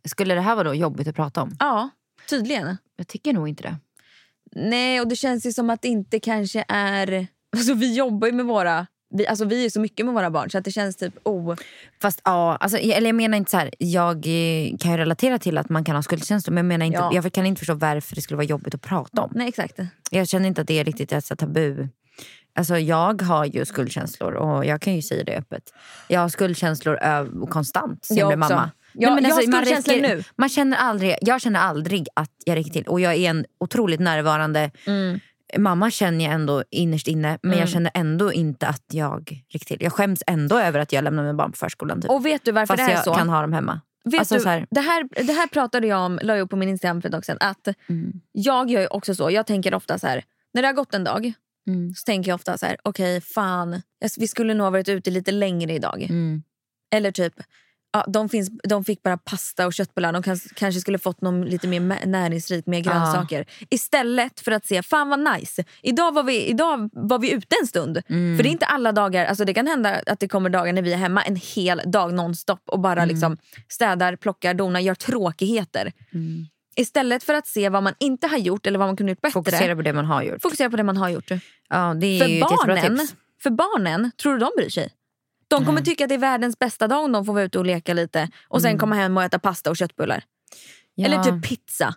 [0.05, 1.57] Skulle det här vara då jobbigt att prata om?
[1.59, 1.91] Ja,
[2.29, 2.77] tydligen.
[2.97, 3.77] Jag tycker nog inte det.
[4.55, 7.27] Nej, och det känns ju som att det inte kanske är...
[7.57, 8.87] Alltså vi jobbar ju med våra...
[9.13, 11.55] Vi, alltså vi är så mycket med våra barn så att det känns typ oh.
[12.03, 13.71] Fast ja, alltså, eller jag menar inte så här.
[13.79, 16.99] Jag eh, kan ju relatera till att man kan ha skuldkänslor men jag, menar inte,
[16.99, 17.11] Ja.
[17.15, 19.31] jag kan inte förstå varför det skulle vara jobbigt att prata om.
[19.35, 19.79] Nej, exakt.
[20.11, 21.89] Jag känner inte att det är riktigt ett så tabu.
[22.55, 25.63] Alltså jag har ju skuldkänslor och jag kan ju säga det öppet.
[26.09, 28.71] Jag har skuldkänslor ö- konstant sen jag blev mamma.
[28.95, 30.25] Ja, jag har man skuldkänslor räcker- nu.
[30.37, 34.01] Man känner aldrig, jag känner aldrig att jag räcker till och jag är en otroligt
[34.01, 35.21] närvarande Mm.
[35.59, 39.83] Mamma känner jag ändå innerst inne men jag känner ändå inte att jag räcker till.
[39.83, 42.01] Jag skäms ändå över att jag lämnar mina barn på förskolan.
[42.03, 42.11] Typ.
[42.11, 43.15] Och vet du varför Fast det är jag så?
[43.15, 43.81] kan ha dem hemma.
[44.05, 46.57] Vet Alltså, du, här- det, här, det här pratade jag om, la jag upp på
[46.57, 47.37] min Instagram för ett tag sedan.
[47.41, 48.13] Att Mm.
[48.33, 50.25] Jag gör också så, jag tänker ofta så här.
[50.55, 51.33] När det har gått en dag
[51.67, 51.95] Mm.
[51.95, 55.11] så tänker jag ofta så här, okej fan, jag- vi skulle nog ha varit ute
[55.11, 56.03] lite längre idag.
[56.03, 56.43] Mm.
[56.95, 57.35] Eller typ,
[57.93, 60.13] ja, de, finns, de fick bara pasta och köttbullar.
[60.13, 63.47] De kans- kanske skulle fått någon lite mer näringsrikt, mer grönsaker.
[63.71, 65.65] Istället för att se, fan vad nice.
[65.83, 68.03] Idag var vi, idag var vi ute en stund.
[68.09, 68.37] Mm.
[68.37, 70.83] För det är inte alla dagar, alltså det kan hända att det kommer dagar när
[70.83, 73.09] vi är hemma en hel dag nonstop och bara Mm.
[73.09, 73.37] liksom
[73.69, 75.93] städar, plockar, donar, gör tråkigheter.
[76.15, 76.47] Mm.
[76.77, 79.33] Istället för att se vad man inte har gjort eller vad man kunde gjort bättre.
[79.33, 80.43] Fokusera på det man har gjort.
[80.43, 81.31] fokusera på det man har gjort.
[81.69, 83.09] Ja, det är För barnen,
[83.43, 84.91] för barnen, tror du de bryr sig?
[85.57, 87.67] De kommer tycka att det är världens bästa dag om de får vara ute och
[87.67, 90.15] leka lite och sen komma hem och äta pasta och köttbullar.
[90.15, 90.25] Mm.
[90.95, 91.07] Ja.
[91.07, 91.95] Eller typ pizza.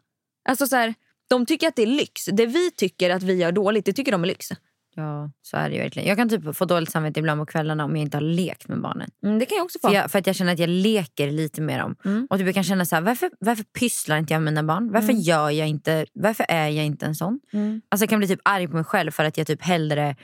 [0.50, 0.94] Alltså så här,
[1.30, 2.26] de tycker att det är lyx.
[2.26, 4.50] Det vi tycker att vi gör dåligt, det tycker de är lyx.
[4.96, 6.08] Ja, så är det ju verkligen.
[6.08, 8.82] Jag kan typ få dåligt samvete ibland på kvällarna om jag inte har lekt med
[8.82, 9.10] barnen.
[9.24, 9.88] Mm, det kan jag också få.
[9.88, 11.96] För, jag, för att jag känner att jag leker lite med dem.
[12.06, 12.28] Mm.
[12.30, 14.92] Och typ jag kan känna så här, varför, varför pysslar inte jag med mina barn?
[14.92, 17.40] Varför gör jag inte, varför är jag inte en sån?
[17.54, 17.82] Mm.
[17.90, 20.16] Alltså jag kan bli typ arg på mig själv för att jag typ hellre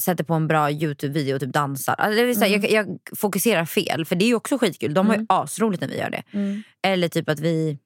[0.00, 1.94] sätter på en bra Youtube-video och typ dansar.
[1.98, 2.70] Alltså vill säga, Mm.
[2.74, 4.94] jag, jag fokuserar fel för det är ju också skitkul.
[4.94, 6.22] De har ju asroligt när vi gör det.
[6.32, 6.62] Mm.
[6.82, 7.78] Eller typ att vi...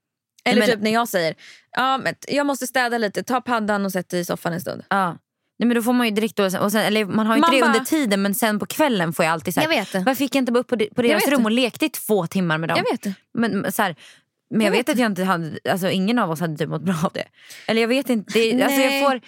[0.45, 1.35] Eller men- typ när jag säger
[1.71, 4.83] ja, men jag måste städa lite, ta paddan och sätt dig i soffan en stund.
[4.91, 5.19] Ja.
[5.59, 7.51] Nej, men då får man ju direkt då, och sen, eller man har ju inte
[7.57, 9.99] det under tiden men sen på kvällen får jag alltid så här, Jag vet det.
[10.07, 11.89] Varför gick jag inte bara upp på, de- på deras vet rum och lekte i
[11.89, 12.79] två timmar med dem?
[12.85, 13.15] Jag vet det.
[13.35, 13.97] Men, så här,
[14.51, 16.83] men jag, Jag vet, att jag inte hade, alltså ingen av oss hade typ mått
[16.83, 17.25] bra av det.
[17.67, 18.33] Eller jag vet inte.
[18.39, 19.21] Det, alltså jag får,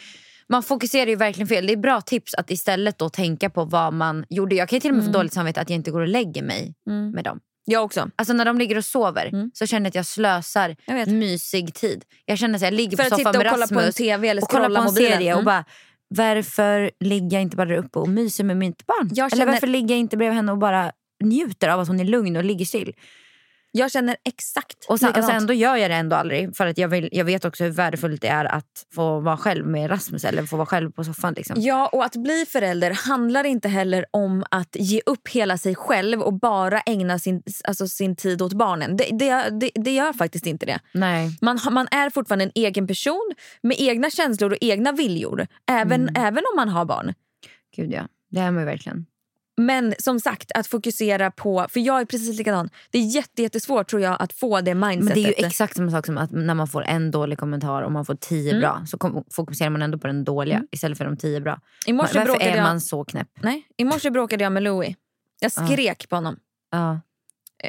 [0.48, 1.66] man fokuserar ju verkligen fel.
[1.66, 4.54] Det är bra tips att istället då tänka på vad man gjorde.
[4.54, 6.74] Jag kan till och med få dåligt samvete att jag inte går och lägger mig
[6.90, 7.10] Mm.
[7.10, 7.40] med dem.
[7.64, 8.10] Jag också.
[8.16, 12.04] Alltså när de ligger och sover så känner jag att jag slösar Jag mysig tid.
[12.24, 14.42] Jag känner att jag ligger För på soffan med kolla Rasmus på en tv eller
[14.42, 15.12] och kolla på en mobilen.
[15.12, 15.44] serie och Mm.
[15.44, 15.64] bara
[16.08, 19.10] varför ligger jag inte bara där uppe och myser med mitt barn?
[19.14, 20.92] Jag Eller känner- varför ligger jag inte bredvid henne och bara
[21.24, 22.92] njuter av att hon är lugn och ligger still?
[23.70, 26.56] Jag känner exakt Och sen, och sen då gör jag det ändå aldrig.
[26.56, 29.66] För att jag, vill, jag vet också hur värdefullt det är att få vara själv
[29.66, 31.34] med Rasmus eller få vara själv på soffan.
[31.34, 31.56] Liksom.
[31.58, 36.20] Ja, och att bli förälder handlar inte heller om att ge upp hela sig själv
[36.20, 38.96] och bara ägna sin, alltså sin tid åt barnen.
[38.96, 40.78] Det, det, det, det gör faktiskt inte det.
[40.92, 41.38] Nej.
[41.40, 45.46] Man, man är fortfarande en egen person med egna känslor och egna viljor.
[45.70, 47.14] Även, även om man har barn.
[47.76, 49.06] Gud ja, det är man verkligen.
[49.58, 51.66] Men som sagt, att fokusera på...
[51.70, 52.70] För jag är precis likadan.
[52.90, 55.04] Det är jätte, jättesvårt tror jag att få det mindsetet.
[55.04, 57.82] Men det är ju exakt samma sak som att när man får en dålig kommentar
[57.82, 58.60] och man får tio Mm.
[58.60, 61.60] bra så fokuserar man ändå på den dåliga istället för de tio bra.
[61.86, 62.62] I morse Varför är jag...
[62.62, 63.28] man så knäpp?
[63.42, 64.96] Nej, I morse bråkade jag med Louis.
[65.40, 66.36] Jag skrek på honom.
[66.74, 66.96] Eh,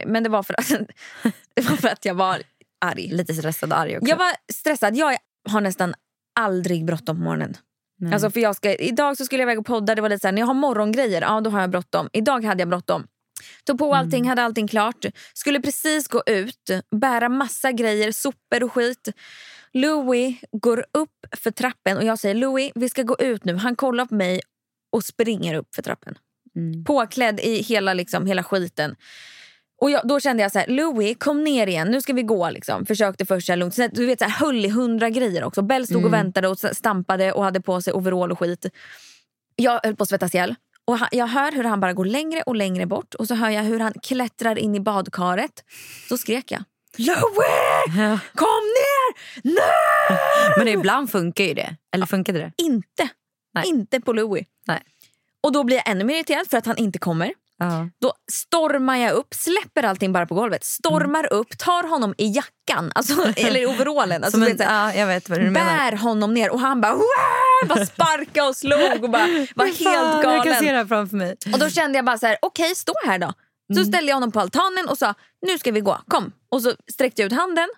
[0.07, 0.67] Men det var, för att,
[1.55, 2.41] det var för att jag var
[2.81, 3.07] arg.
[3.07, 4.09] lite stressad och arg också.
[4.09, 4.95] Jag var stressad.
[4.95, 5.17] Jag
[5.49, 5.93] har nästan
[6.39, 7.57] aldrig bråttom på morgonen.
[7.99, 8.13] Nej.
[8.13, 9.95] Alltså för jag ska, idag så skulle jag iväg och podda.
[9.95, 12.09] Det var lite så här, när jag har morgongrejer, ja, då har jag bråttom.
[12.13, 13.07] Idag hade jag bråttom.
[13.63, 14.29] Tog på allting, Mm.
[14.29, 15.05] hade allting klart.
[15.33, 19.09] Skulle precis gå ut, bära massa grejer, sopor och skit.
[19.73, 23.55] Louis går upp för trappen och jag säger Louis vi ska gå ut nu.
[23.55, 24.41] Han kollar på mig
[24.91, 26.15] och springer upp för trappen.
[26.55, 26.83] Mm.
[26.83, 28.95] Påklädd i hela, liksom, hela skiten.
[29.81, 32.49] Och jag, Då kände jag så här, Louis kom ner igen, nu ska vi gå.
[32.49, 32.85] Liksom.
[32.85, 33.75] Försökte först så här lugnt.
[33.75, 35.61] Sen, du vet, så här, höll i hundra grejer också.
[35.61, 38.65] Bell stod och väntade och stampade och hade på sig overall och skit.
[39.55, 40.55] Jag höll på att svettas ihjäl.
[40.85, 43.49] Och han, jag hör hur han bara går längre och längre bort och så hör
[43.49, 45.63] jag hur han klättrar in i badkaret.
[46.09, 46.63] Då skrek jag.
[46.97, 48.19] Louis!
[48.35, 49.13] Kom ner!
[49.43, 50.19] Nej!
[50.57, 51.75] Men ibland funkar ju det.
[51.93, 52.51] Eller funkade det?
[52.57, 53.09] Inte.
[53.53, 53.67] Nej.
[53.67, 54.45] Inte på Louis.
[54.67, 54.81] Nej.
[55.41, 57.33] Och då blir jag ännu mer irriterad för att han inte kommer.
[57.59, 57.89] Ja.
[58.01, 62.91] Då stormar jag upp, släpper allting bara på golvet, stormar upp, tar honom i jackan,
[62.95, 64.23] alltså, eller i overallen.
[64.23, 65.77] Alltså, en, ja, jag vet vad du menar.
[65.91, 69.79] bär honom ner och han bara, "Wah!" bara sparka och slog och bara var helt
[70.23, 70.75] Jag kan se galen.
[70.75, 71.35] det framför mig.
[71.53, 73.33] Och då kände jag bara så här, okej stå här då.
[73.75, 75.13] Så ställde jag honom på altanen och sa,
[75.47, 76.31] nu ska vi gå, kom.
[76.51, 77.69] Och så sträckte jag ut handen,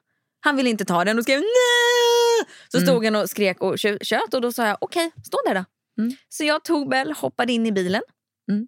[0.41, 2.47] han ville inte ta den och skrev nej.
[2.71, 5.53] Så stod han och skrek och tjö- tjöt och då sa jag, okej stå där
[5.55, 5.65] då.
[6.03, 6.15] Mm.
[6.29, 8.01] Så jag tog Bell, hoppade in i bilen,
[8.51, 8.67] Mm.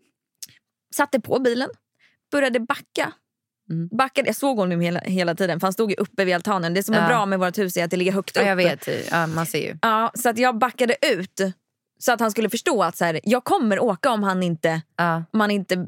[0.94, 1.70] Satte på bilen,
[2.32, 3.12] började backa.
[3.70, 3.90] Mm.
[3.98, 6.74] Backade, jag såg honom hela, hela tiden för han stod ju uppe vid altanen.
[6.74, 7.08] Det som är Ja.
[7.08, 8.44] bra med vårt hus är att det ligger högt upp.
[8.44, 8.88] Ja, jag vet.
[9.12, 9.78] Ja, man ser ju.
[9.82, 11.42] Ja, så att jag backade ut
[12.00, 15.24] så att han skulle förstå att så här, jag kommer åka om han inte, Ja,
[15.34, 15.88] om han inte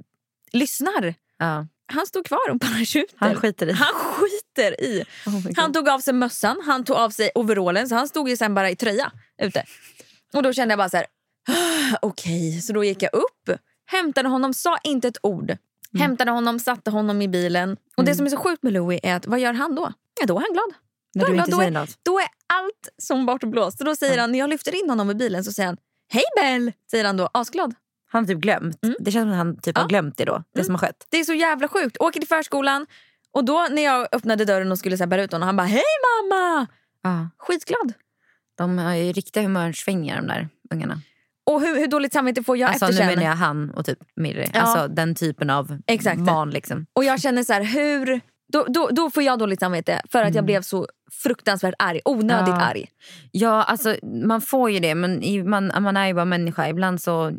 [0.51, 1.13] lyssnar.
[1.37, 1.67] ja.
[1.87, 3.15] Han stod kvar och bara tjuter.
[3.19, 3.71] Han skiter i.
[3.71, 5.03] Han skiter i.
[5.25, 5.41] Oh.
[5.55, 8.53] Han tog av sig mössan, han tog av sig overallen så han stod ju sen
[8.53, 9.63] bara i tröja ute.
[10.33, 11.05] Och då kände jag bara så här,
[11.47, 12.61] "Ah, okej.
[12.61, 15.49] Så då gick jag upp, hämtade honom, sa inte ett ord.
[15.49, 16.01] Mm.
[16.01, 17.77] Hämtade honom, satte honom i bilen.
[17.97, 19.93] Och det som är så sjukt med Louis är att vad gör han då?
[20.19, 20.73] Ja, då är han glad.
[21.15, 21.59] När Då är du han inte glad.
[21.59, 23.79] säger då, är, då är allt som bortblåst.
[23.79, 25.77] Då säger han, när jag lyfter in honom i bilen så säger han
[26.09, 26.71] Hej Bell!
[26.91, 27.75] Säger han då, asglad.
[28.11, 28.83] Han har typ glömt.
[28.83, 28.95] Mm.
[28.99, 29.81] Det känns som att han typ Ja.
[29.81, 30.43] har glömt det då.
[30.55, 31.05] Det som har skett.
[31.09, 31.97] Det är så jävla sjukt.
[31.99, 32.85] Åker till förskolan
[33.31, 35.67] och då när jag öppnade dörren och skulle så här bära ut honom, han bara
[35.67, 35.83] Hej
[36.21, 36.67] mamma!
[37.03, 37.29] Ja.
[37.37, 37.93] Skitglad.
[38.57, 41.01] De har ju riktiga humörsvängningar de där ungarna.
[41.51, 43.15] Och hur, hur dåligt samvete får jag Alltså, nu efter sen?
[43.15, 44.49] menar jag han och typ Mirri.
[44.53, 44.61] Ja.
[44.61, 46.19] Alltså den typen av Exakt.
[46.19, 46.85] barn liksom.
[46.93, 48.21] Och jag känner så här, hur...
[48.53, 50.87] Då, då, då får jag dåligt samvete för att jag blev så
[51.23, 51.99] fruktansvärt arg.
[52.05, 52.59] Onödigt Mm.
[52.59, 52.65] Ja.
[52.65, 52.85] arg.
[53.31, 56.69] Ja, alltså man får ju det men man, man är ju bara människa.
[56.69, 57.31] Ibland så,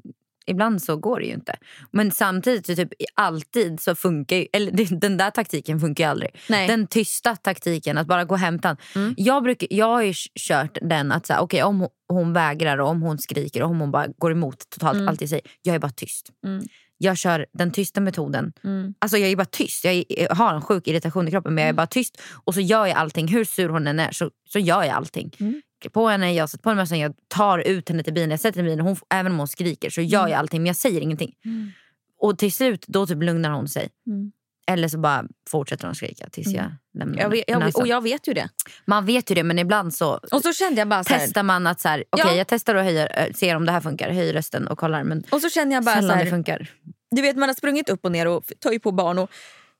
[0.46, 1.56] ibland så går det ju inte.
[1.90, 6.30] Men samtidigt så typ alltid så funkar ju, eller den där taktiken funkar ju aldrig.
[6.48, 6.68] Nej.
[6.68, 8.76] Den tysta taktiken, att bara gå och hämta.
[8.94, 9.14] Mm.
[9.16, 10.14] Jag, brukar, jag har ju
[10.48, 13.70] kört den att så här, okej, om hon, hon vägrar och om hon skriker och
[13.70, 15.08] om hon bara går emot totalt Mm.
[15.08, 15.44] allt jag säger.
[15.62, 16.30] Jag är bara tyst.
[16.46, 16.64] Mm.
[16.98, 18.52] Jag kör den tysta metoden.
[18.64, 18.94] Mm.
[18.98, 19.84] Alltså jag är bara tyst.
[19.84, 22.22] Jag, är, jag har en sjuk irritation i kroppen men jag är bara tyst.
[22.44, 23.28] Och så gör jag allting.
[23.28, 25.30] Hur sur hon än är så, så gör jag allting.
[25.40, 25.62] Mm.
[25.80, 28.30] Klär På henne, jag sätter på henne mössan, jag tar ut henne till bilen.
[28.30, 28.86] Jag sätter henne i bilen.
[28.86, 31.34] Hon, även om hon skriker så gör jag allting men jag säger ingenting.
[31.44, 31.70] Mm.
[32.18, 33.88] Och till slut då typ lugnar hon sig.
[34.06, 34.32] Mm.
[34.68, 36.64] Eller så bara fortsätter hon skrika tills jag
[36.98, 38.48] lämnar Jag vet, jag, och jag vet ju det.
[38.84, 41.42] Man vet ju det men ibland så Och så kände jag bara så här, testar
[41.42, 42.34] man att så här, okej Ja.
[42.34, 44.10] jag testar och höjer, äh, ser om det här funkar.
[44.10, 46.70] Höjer rösten och kollar men och så känner jag bara så sällan det här, funkar.
[47.10, 49.30] Du vet man har sprungit upp och ner och tar på barn och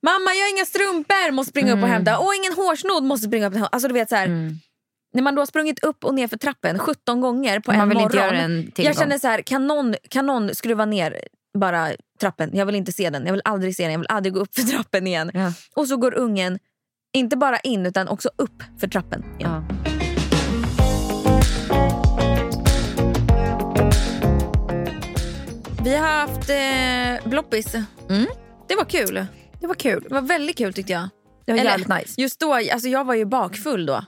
[0.03, 1.91] Mamma jag har inga strumpor, måste springa upp och Mm.
[1.91, 2.19] hämta.
[2.19, 3.69] Och ingen hårsnodd, måste springa upp och hämta.
[3.73, 4.59] Alltså du vet så här, Mm.
[5.16, 7.88] När man då har sprungit upp och ner för trappen 17 gånger på Man en
[7.88, 8.07] vill morgon.
[8.11, 8.94] inte göra en jag gång.
[8.94, 11.20] känner så här, kan någon, kan någon skruva ner
[11.59, 11.88] bara
[12.20, 12.50] trappen?
[12.52, 13.26] Jag vill inte se den.
[13.26, 13.92] Jag vill aldrig se den.
[13.92, 15.31] Jag vill aldrig gå upp för trappen igen.
[15.35, 15.52] Ja.
[15.76, 16.59] Och så går ungen
[17.14, 19.64] inte bara in utan också upp för trappen igen.
[19.68, 19.76] Ja.
[25.85, 27.74] Vi har haft eh, bloppis.
[27.74, 28.26] Mm.
[28.68, 29.26] Det var kul.
[29.61, 30.02] Det var kul.
[30.09, 31.09] Det var väldigt kul tyckte jag.
[31.46, 32.20] Det var Eller- jävligt nice.
[32.20, 34.05] Just då, alltså jag var ju bakfull då.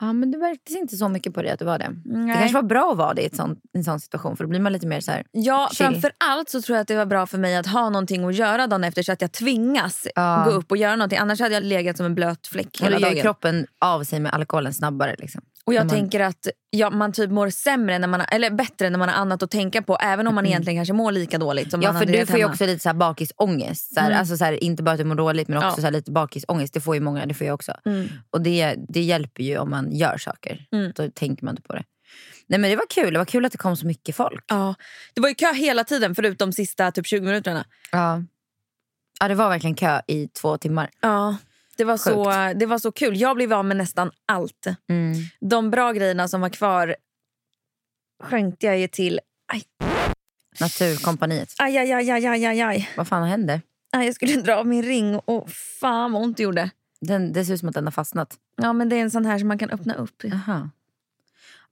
[0.00, 1.90] Ja, men det märktes inte så mycket på det att du var det.
[2.04, 2.36] Det Nej.
[2.38, 4.60] kanske var bra att vara det i ett sånt, en sån situation för då blir
[4.60, 5.24] man lite mer så här.
[5.32, 5.86] Ja, Chill.
[5.86, 8.34] framför allt så tror jag att det var bra för mig att ha någonting att
[8.34, 10.42] göra dagen efter så att jag tvingas Ja.
[10.46, 11.18] gå upp och göra någonting.
[11.18, 13.22] Annars hade jag legat som en blöt fläck hela då gör dagen.
[13.22, 15.14] kroppen av sig med alkoholen snabbare.
[15.18, 15.42] Liksom.
[15.66, 18.90] Och jag man- tänker att ja, man typ mår sämre när man, har- eller bättre
[18.90, 19.96] när man har annat att tänka på.
[19.96, 21.84] Även om man egentligen kanske mår lika dåligt som Mm.
[21.86, 23.94] Ja man för du får ju också lite så här bakisångest.
[23.94, 24.18] Så här, Mm.
[24.20, 25.86] alltså så här, inte bara att du mår dåligt men också Ja.
[25.86, 26.74] så lite bakisångest.
[26.74, 27.72] Det får ju många, det får jag också.
[27.86, 28.08] Mm.
[28.30, 30.66] Och det, det hjälper ju om man gör saker.
[30.72, 30.92] Mm.
[30.96, 31.84] Då tänker man inte på det.
[32.46, 34.44] Nej men det var kul, det var kul att det kom så mycket folk.
[34.48, 34.74] Ja,
[35.14, 37.64] det var ju kö hela tiden förutom sista typ 20 minuterna.
[37.92, 38.22] Ja.
[39.20, 40.90] ja det var verkligen kö i två timmar.
[41.00, 41.36] Ja,
[41.76, 43.16] det var, så, det var så kul.
[43.16, 44.66] Jag blev av med nästan allt.
[44.88, 45.14] Mm.
[45.40, 46.96] De bra grejerna som var kvar
[48.22, 49.20] skänkte jag ju till...
[49.52, 49.62] Aj,
[50.60, 51.54] Naturkompaniet.
[51.58, 52.90] aj, aj, aj, aj, aj, aj, aj.
[52.96, 53.60] Vad fan händer?
[53.96, 54.06] aj.
[54.06, 56.70] Jag skulle dra av min ring och fan vad ont det gjorde.
[57.00, 58.34] Den, det ser ut som att den har fastnat.
[58.56, 60.22] Ja, men det är en sån här som man kan öppna upp.
[60.24, 60.70] Jaha.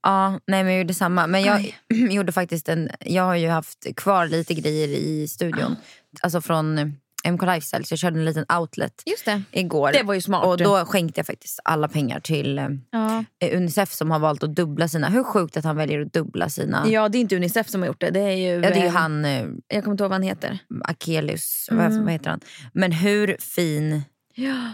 [0.03, 1.27] Ja, nej men jag gjorde samma.
[1.27, 1.77] Men jag Aj.
[2.13, 2.89] gjorde faktiskt en...
[2.99, 5.75] Jag har ju haft kvar lite grejer i studion.
[6.21, 6.97] Alltså från
[7.31, 7.85] MK Lifestyle.
[7.85, 9.41] Så jag körde en liten outlet Just det.
[9.51, 9.91] igår.
[9.91, 10.45] Det var ju smart.
[10.45, 13.23] Och då skänkte jag faktiskt alla pengar till eh, ja.
[13.53, 15.09] Unicef som har valt att dubbla sina...
[15.09, 16.83] Hur sjukt att han väljer att dubbla sina...
[16.87, 18.09] ja, det är inte Unicef som har gjort det.
[18.11, 20.11] Det är ju, Ja, det är ju eh, han eh, Jag kommer inte ihåg vad
[20.11, 20.59] han heter.
[20.85, 21.91] Akelius, Mm.
[21.93, 22.39] vad, vad heter han?
[22.73, 24.01] Men hur fin
[24.35, 24.65] Ja,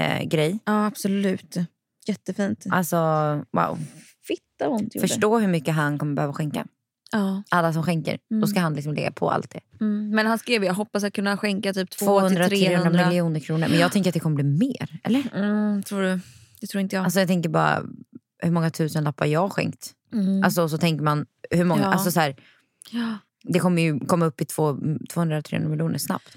[0.00, 0.58] eh, grej.
[0.64, 1.56] ja absolut.
[2.06, 2.64] Jättefint.
[2.70, 2.96] Alltså
[3.52, 3.78] wow.
[4.26, 5.08] Fitta vad ont gjorde.
[5.08, 6.66] Förstå hur mycket han kommer behöva skänka.
[7.12, 7.42] Ja.
[7.50, 8.18] Alla som skänker.
[8.30, 8.46] Då Mm.
[8.46, 9.60] ska han liksom lägga på allt det.
[9.80, 10.10] Mm.
[10.10, 13.66] Men han skrev jag hoppas att kunna skänka typ 200 till 200-300 300 miljoner kronor.
[13.68, 15.00] Men jag tänker att det kommer bli mer.
[15.04, 15.22] Eller?
[15.34, 16.20] Mm, tror du?
[16.60, 17.04] Det tror inte jag.
[17.04, 17.82] Alltså jag tänker bara
[18.42, 19.92] hur många tusen lappar jag har skänkt.
[20.12, 20.42] mm.
[20.42, 21.82] Alltså så tänker man hur många.
[21.82, 21.88] Ja.
[21.88, 22.36] Alltså så här,
[22.90, 23.18] ja.
[23.42, 24.72] det kommer ju komma upp i två-
[25.14, 26.36] 200-300 miljoner snabbt.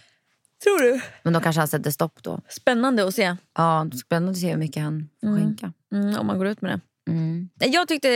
[0.64, 1.02] Tror du?
[1.24, 2.42] Men då kanske han sätter stopp då.
[2.50, 5.40] Spännande att se Ja, spännande att se hur mycket han får Mm.
[5.42, 5.74] skänka.
[5.94, 6.80] mm, om man går ut med det.
[7.12, 7.50] Mm.
[7.60, 8.08] Jag tyckte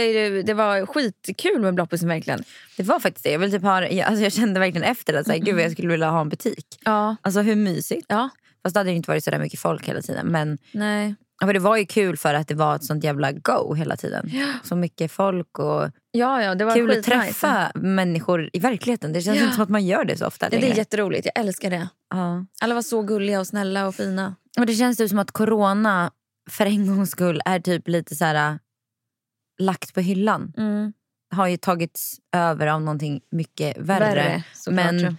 [0.41, 2.43] det, var skitkul med bloppisen verkligen.
[2.77, 3.31] Det var faktiskt det.
[3.31, 5.71] Jag, vill typ ha, alltså jag kände verkligen efter att så här, gud vad jag
[5.71, 6.65] skulle vilja ha en butik.
[6.85, 7.15] Ja.
[7.21, 8.05] Alltså hur mysigt.
[8.09, 8.29] Ja.
[8.63, 10.27] Fast det hade inte varit så där mycket folk hela tiden.
[10.27, 11.15] Men Nej.
[11.41, 13.95] ja, för det var ju kul för att det var ett sånt jävla go hela
[13.97, 14.31] tiden.
[14.63, 19.13] Så mycket folk och Ja, ja, det var kul att träffa människor i verkligheten.
[19.13, 19.43] Det känns Ja.
[19.43, 20.73] inte som att man gör det så ofta Ja, det längre.
[20.73, 21.25] är jätteroligt.
[21.35, 21.87] Jag älskar det.
[22.09, 22.45] ja.
[22.61, 24.35] Alla var så gulliga och snälla och fina.
[24.59, 26.11] Och det känns typ som att corona
[26.49, 28.59] för en gångs skull är typ lite så här
[29.59, 30.53] lagt på hyllan.
[30.57, 30.93] Mm.
[31.31, 33.99] Har ju tagits över av någonting mycket värre.
[34.15, 34.43] Värre.
[34.71, 35.17] Men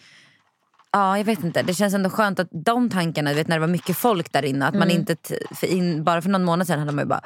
[0.93, 1.63] ja, jag vet inte.
[1.63, 4.45] Det känns ändå skönt att de tankarna, du vet när det var mycket folk där
[4.45, 4.67] inne.
[4.67, 4.97] Att man Mm.
[4.97, 7.21] inte t- för in, bara för någon månad sedan hade man ju bara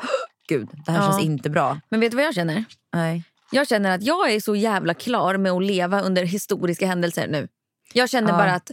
[0.48, 1.10] gud det här Ja.
[1.12, 1.80] känns inte bra.
[1.88, 2.64] Men vet du vad jag känner?
[2.94, 3.24] Nej.
[3.52, 7.48] Jag känner att jag är så jävla klar med att leva under historiska händelser nu.
[7.92, 8.36] Jag känner Ja.
[8.38, 8.70] bara att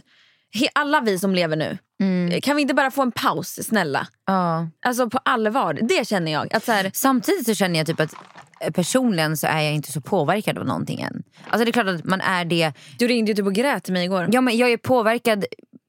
[0.72, 2.40] alla vi som lever nu, Mm.
[2.40, 4.06] kan vi inte bara få en paus snälla?
[4.26, 4.68] Ja.
[4.86, 5.78] Alltså på allvar.
[5.88, 6.54] Det känner jag.
[6.54, 8.14] Att så här, Samtidigt så känner jag typ att
[8.60, 11.22] eh, personligen så är jag inte så påverkad av någonting än.
[11.48, 12.72] Alltså det är klart att man är det.
[12.98, 14.28] du ringde ju typ och grät till mig igår.
[14.32, 15.44] Ja, men jag är påverkad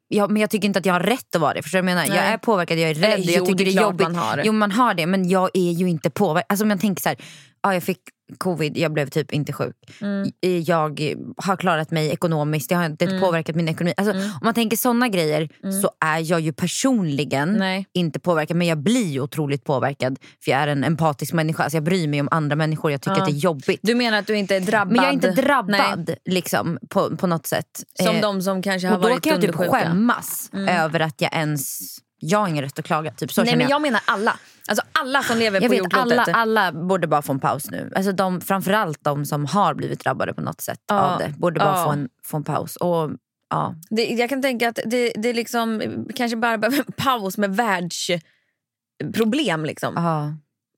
[0.10, 1.62] Ja, men jag tycker inte att jag har rätt att vara det.
[1.62, 2.16] Förstår du vad jag menar?
[2.16, 4.02] Jag är påverkad, jag är rädd, Eller, jo, jag tycker det är det är jobbigt.
[4.08, 4.42] man har.
[4.46, 6.46] Jo man har det men jag är ju inte påverkad.
[6.50, 7.18] Alltså om jag tänker så här,
[7.64, 8.00] ja, jag fick
[8.38, 9.76] covid, jag blev typ inte sjuk.
[10.02, 10.32] Mm.
[10.66, 13.94] Jag har klarat mig ekonomiskt, jag har inte påverkat min ekonomi.
[13.98, 15.50] Alltså, Om man tänker såna grejer
[15.82, 17.60] så är jag ju personligen Mm.
[17.60, 17.86] Nej.
[17.94, 20.20] inte påverkad men jag blir otroligt påverkad.
[20.44, 23.16] För jag är en empatisk människa, alltså jag bryr mig om andra människor, jag tycker
[23.18, 23.22] Ja.
[23.24, 23.80] att det är jobbigt.
[23.84, 24.88] Du menar att du inte är drabbad?
[24.88, 25.36] Men jag är inte Nej.
[25.36, 27.84] drabbad liksom, på, på något sätt.
[28.04, 31.22] Som Eh, de som kanske har och då varit kan jag typ skämmas över att
[31.22, 31.80] jag ens...
[32.20, 33.12] Jag har ingen rätt att klaga.
[33.12, 33.72] Typ, så Nej men jag.
[33.72, 34.40] jag menar alla.
[34.68, 36.20] Alltså alla som lever jag på vet, jordklotet.
[36.20, 37.92] alla, alla borde bara få en paus nu.
[37.96, 41.00] Alltså de, framförallt de som har blivit drabbade på något sätt Ja.
[41.00, 41.34] av det.
[41.38, 41.84] Borde bara Ja.
[41.86, 42.76] få, en, få en paus.
[42.76, 43.12] Och,
[43.50, 43.76] ja.
[43.90, 45.82] Det, jag kan tänka att det, det liksom,
[46.16, 49.66] kanske bara behöver en paus med världsproblem.
[49.66, 49.94] Liksom.
[49.96, 50.34] Ja.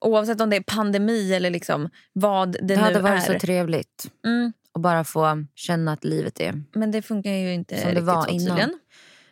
[0.05, 3.33] Oavsett om det är pandemi eller liksom vad det, Det nu hade varit är.
[3.33, 4.11] så trevligt.
[4.25, 4.53] Mm.
[4.73, 6.63] att bara få känna att livet är...
[6.73, 8.47] Men det funkar ju inte Som det riktigt var så innan.
[8.47, 8.79] tydligen.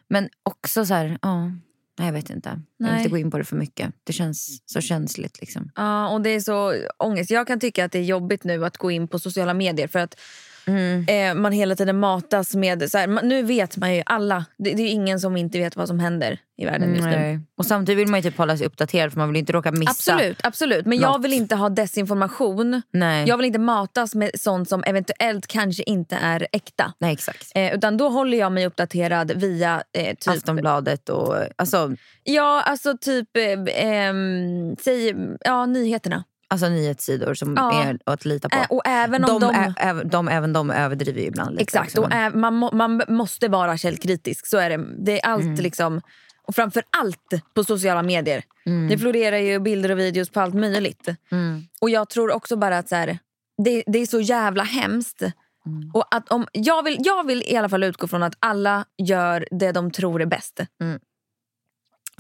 [0.09, 1.51] Men också så här, ja.
[1.99, 2.49] Nej, jag vet inte.
[2.49, 2.97] Jag vill Nej.
[2.97, 3.93] inte gå in på det för mycket.
[4.03, 5.71] Det känns så känsligt liksom.
[5.75, 7.31] Ja, och det är så ångest.
[7.31, 9.99] Jag kan tycka att det är jobbigt nu att gå in på sociala medier för
[9.99, 10.19] att
[10.67, 11.06] Mm.
[11.08, 12.91] eh, man hela tiden matas med...
[12.91, 14.45] Så här, man, nu vet man ju alla.
[14.58, 17.10] Det, det är ingen som inte vet vad som händer i världen just nu.
[17.10, 17.39] Nej.
[17.58, 19.91] Och samtidigt vill man ju typ hålla sig uppdaterad för man vill inte råka missa.
[19.91, 20.86] Absolut, absolut.
[20.86, 21.25] Men jag något.
[21.25, 22.82] vill inte ha desinformation.
[22.91, 23.27] Nej.
[23.27, 26.93] Jag vill inte matas med sånt som eventuellt kanske inte är äkta.
[26.99, 27.51] Nej exakt.
[27.56, 30.34] Eh, utan då håller jag mig uppdaterad via eh, typ...
[30.34, 33.38] Aftonbladet och alltså, Ja, alltså typ...
[33.38, 36.23] Eh, ehm, säg, ja, nyheterna.
[36.47, 37.83] Alltså nyhetssidor som Ja.
[37.83, 38.57] är att lita på.
[38.57, 39.73] Ä- och även om de, de...
[39.77, 41.63] Ä, de, även de överdriver ju ibland lite.
[41.63, 44.47] Exakt, och ä- man, må, man måste vara källkritisk.
[44.47, 44.86] Så är det.
[45.05, 45.55] Det är allt Mm.
[45.55, 46.01] liksom...
[46.43, 48.43] Och framför allt på sociala medier.
[48.65, 48.88] Mm.
[48.89, 51.07] Det florerar ju bilder och videos på allt möjligt.
[51.31, 51.63] Mm.
[51.81, 53.19] Och jag tror också bara att så här,
[53.63, 55.21] det, det är så jävla hemskt.
[55.21, 55.91] Mm.
[55.93, 59.47] Och att om, jag, vill, jag vill i alla fall utgå från att alla gör
[59.51, 60.60] det de tror är bäst.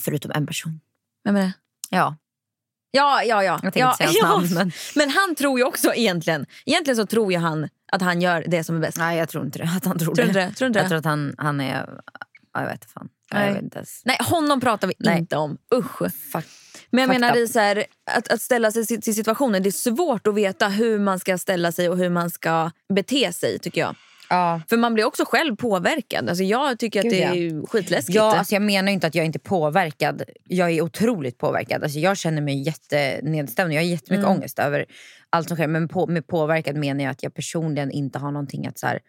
[0.01, 0.79] Förutom en person.
[1.23, 1.53] Vem är det?
[1.89, 2.15] Ja,
[2.97, 3.59] Ja, ja, ja.
[3.63, 4.71] jag ja, säga hans namn.
[4.95, 5.05] Men...
[5.07, 8.63] Men han tror ju också egentligen, egentligen så tror ju han att han gör det
[8.63, 8.97] som är bäst.
[8.97, 9.69] Nej jag tror inte det.
[9.77, 10.33] Att han tror, Tror det.
[10.33, 10.51] det?
[10.51, 11.89] Tror inte Jag tror att han, han är...
[12.53, 13.09] Ja, jag vet inte fan.
[13.29, 13.53] Ja, Nej.
[13.53, 13.83] Vet inte.
[14.05, 15.17] Nej, honom pratar vi Nej.
[15.17, 15.57] inte om.
[15.75, 15.97] Usch.
[16.31, 16.45] Fuck.
[16.89, 17.49] Men jag menar up.
[17.49, 19.63] så här, att, att ställa sig till situationen.
[19.63, 23.33] Det är svårt att veta hur man ska ställa sig och hur man ska bete
[23.33, 23.95] sig tycker jag.
[24.29, 24.61] Ja.
[24.69, 26.29] För man blir också själv påverkad.
[26.29, 27.65] Alltså jag tycker att Gud, det är ja.
[27.67, 28.15] skitläskigt.
[28.15, 30.23] Ja, alltså jag menar inte att jag inte är påverkad.
[30.43, 31.83] Jag är otroligt påverkad.
[31.83, 33.73] Alltså jag känner mig jättenedstämd.
[33.73, 34.37] Jag har jättemycket Mm.
[34.37, 34.85] ångest över
[35.29, 35.67] allt som sker.
[35.67, 38.79] Men på, med påverkad menar jag att jag personligen inte har någonting att...
[38.79, 38.99] så här,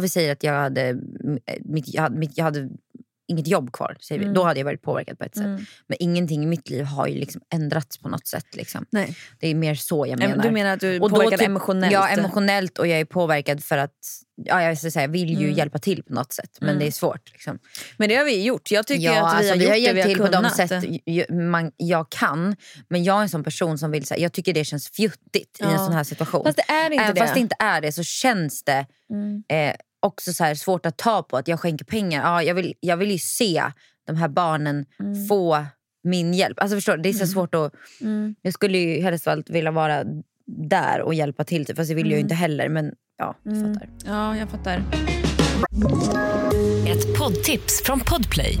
[0.00, 0.96] vi säger att jag hade,
[1.60, 2.68] mitt, jag hade, mitt, jag hade
[3.28, 3.96] inget jobb kvar.
[4.00, 4.32] Säger vi.
[4.32, 5.46] Då hade jag varit påverkad på ett sätt.
[5.86, 8.46] Men ingenting i mitt liv har ju liksom ändrats på något sätt.
[8.56, 8.86] Liksom.
[8.90, 9.16] Nej.
[9.40, 10.42] Det är mer så jag menar.
[10.42, 11.92] Du menar att du är Och då påverkad typ- emotionellt?
[11.92, 13.94] Ja, emotionellt och jag är påverkad för att
[14.44, 16.50] ja, jag, säga, jag vill ju hjälpa till på något sätt.
[16.60, 17.32] Men det är svårt.
[17.32, 17.58] Liksom.
[17.96, 18.70] Men det har vi gjort.
[18.70, 20.18] Jag tycker Ja, att vi alltså, har vi gjort har det hjälpt vi har till
[20.18, 20.56] på de kunnat.
[21.26, 22.56] sätt man, jag kan.
[22.88, 25.64] Men jag är en sån person som vill säga, jag tycker det känns fjuttigt i
[25.64, 25.78] en Ja.
[25.78, 26.44] sån här situation.
[26.44, 27.20] Fast det är inte Även det.
[27.20, 29.42] fast det inte är det så känns det Mm.
[29.48, 32.22] eh, också så här svårt att ta på att jag skänker pengar.
[32.22, 33.62] Ja, jag, vill, jag vill ju se
[34.06, 35.26] de här barnen Mm.
[35.26, 35.64] få
[36.04, 36.60] min hjälp.
[36.60, 37.02] Alltså förstår du?
[37.02, 37.72] Det är så svårt att...
[38.00, 38.34] Mm.
[38.42, 40.04] Jag skulle ju helst av allt vilja vara
[40.46, 41.66] där och hjälpa till.
[41.66, 41.76] Typ.
[41.76, 42.68] Fast det vill jag ju inte heller.
[42.68, 43.74] Men ja, du Mm.
[43.74, 43.88] fattar.
[44.06, 44.82] Ja, jag fattar.
[46.88, 48.58] Ett poddtips från Podplay.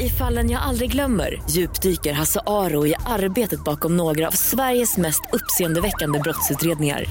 [0.00, 5.22] I fallen jag aldrig glömmer djupdyker Hasse Aro i arbetet bakom några av Sveriges mest
[5.32, 7.04] uppseendeväckande brottsutredningar.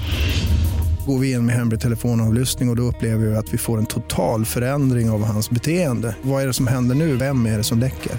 [1.09, 3.85] Går vi in med hemlig telefonavlyssning och, och då upplever vi att vi får en
[3.85, 6.15] total förändring av hans beteende.
[6.21, 7.15] Vad är det som händer nu?
[7.15, 8.11] Vem är det som läcker?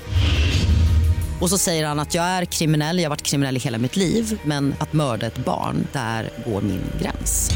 [1.41, 3.97] Och så säger han att jag är kriminell, jag har varit kriminell i hela mitt
[3.97, 7.51] liv men att mörda ett barn, där går min gräns.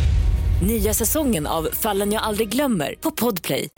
[0.67, 3.69] Nya säsongen av Fallen jag aldrig glömmer på Podplay.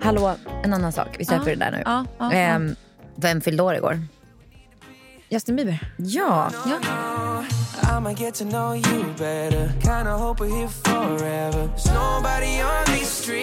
[0.00, 1.16] Hallå, en annan sak.
[1.18, 1.82] Vi släpper det där nu.
[1.84, 2.32] Ja, ja.
[2.32, 2.76] Ehm,
[3.16, 4.00] vem fyllde år igår?
[5.30, 5.78] Justin Bieber.
[5.96, 6.50] Ja.
[6.66, 6.78] Ja.
[7.82, 9.70] I'ma get to know you better.
[9.82, 11.68] Kinda hope we're here forever.
[11.68, 13.38] There's nobody on these streets.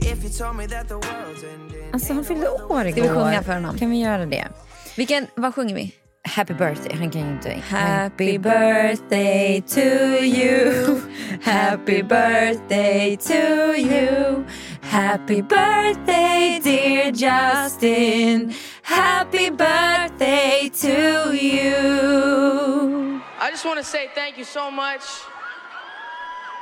[0.00, 1.92] If you told me that the world's ending.
[1.92, 2.92] Alltså han fyllde år igår.
[2.92, 3.78] Ska vi sjunga för honom?
[3.78, 4.48] Kan vi göra det?
[4.96, 5.94] Vilken, vad sjunger vi?
[6.24, 6.96] Happy birthday.
[6.98, 7.50] Han kan ju inte...
[7.50, 9.80] Happy birthday to
[10.24, 11.00] you
[11.42, 14.44] Happy birthday to you
[14.82, 22.92] Happy birthday dear Justin Happy birthday to you
[23.40, 25.02] I just want to say thank you so much,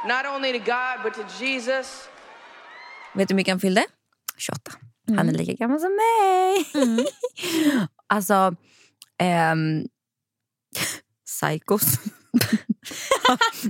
[0.06, 2.08] not only to God, but to Jesus.
[3.14, 3.84] Vet du hur mycket han fyllde?
[4.36, 4.72] 28.
[5.08, 5.36] Han är mm.
[5.36, 6.70] lika gammal som mig.
[6.74, 7.06] Mm.
[8.06, 8.54] alltså,
[9.20, 9.84] ehm,
[11.26, 11.82] psykos.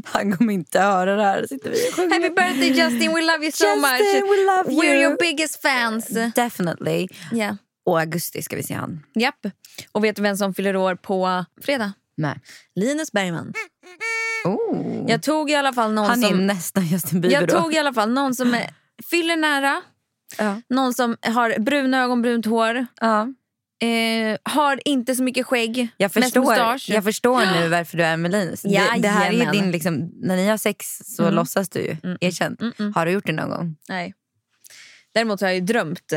[0.05, 1.47] Han kommer inte höra det här.
[1.47, 1.91] Sitter vi.
[2.15, 5.03] Happy birthday Justin, we love you so Justin, much we love We're you.
[5.03, 7.09] your biggest fans Definitely.
[7.33, 7.55] yeah.
[7.85, 9.01] Och augusti ska vi se han.
[9.15, 9.47] Japp.
[9.93, 11.93] Och vet du vem som fyller år på fredag?
[12.17, 12.41] Nej.
[12.75, 13.53] Linus Bergman.
[14.45, 15.05] Oh.
[15.09, 16.47] Jag tog i alla fall någon han är som...
[16.47, 17.63] nästan Justin Bieber Jag då.
[17.63, 18.71] tog i alla fall någon som är,
[19.11, 19.83] fyller nära,
[20.39, 20.61] Ja.
[20.69, 23.29] någon som har bruna ögon, brunt hår, Ja.
[23.81, 26.55] Eh, har inte så mycket skägg, Jag förstår,
[26.87, 28.63] jag förstår nu varför du är med Linus.
[28.63, 28.69] Det,
[28.99, 31.97] det här är din, liksom, när ni har sex så låtsas du ju.
[32.21, 32.57] Erkänn.
[32.61, 32.95] Mm, mm.
[32.95, 33.77] Har du gjort det någon gång?
[33.89, 34.15] Nej.
[35.15, 36.13] Däremot har jag ju drömt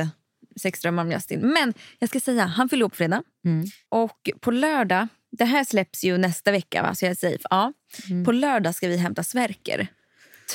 [0.62, 1.40] sexdrömmar om Justin.
[1.40, 3.24] Men jag ska säga, han fyller på fredag.
[3.46, 3.66] Mm.
[3.90, 6.96] Och på lördag, det här släpps ju nästa vecka va?
[6.96, 7.74] så jag säger ja.
[8.10, 8.26] Mm.
[8.26, 9.88] På lördag ska vi hämta Sverker.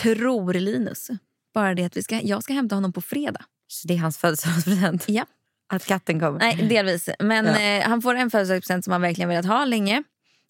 [0.03, 1.09] Tror Linus.
[1.55, 3.45] Bara det att vi ska, jag ska hämta honom på fredag.
[3.69, 5.05] Så det är hans födelsedagspresent?
[5.09, 5.27] Ja.
[5.69, 6.39] Att katten kommer?
[6.39, 7.09] Nej, delvis.
[7.19, 7.61] Men Ja.
[7.61, 10.03] eh, han får en födelsedagspresent som han verkligen velat ha länge.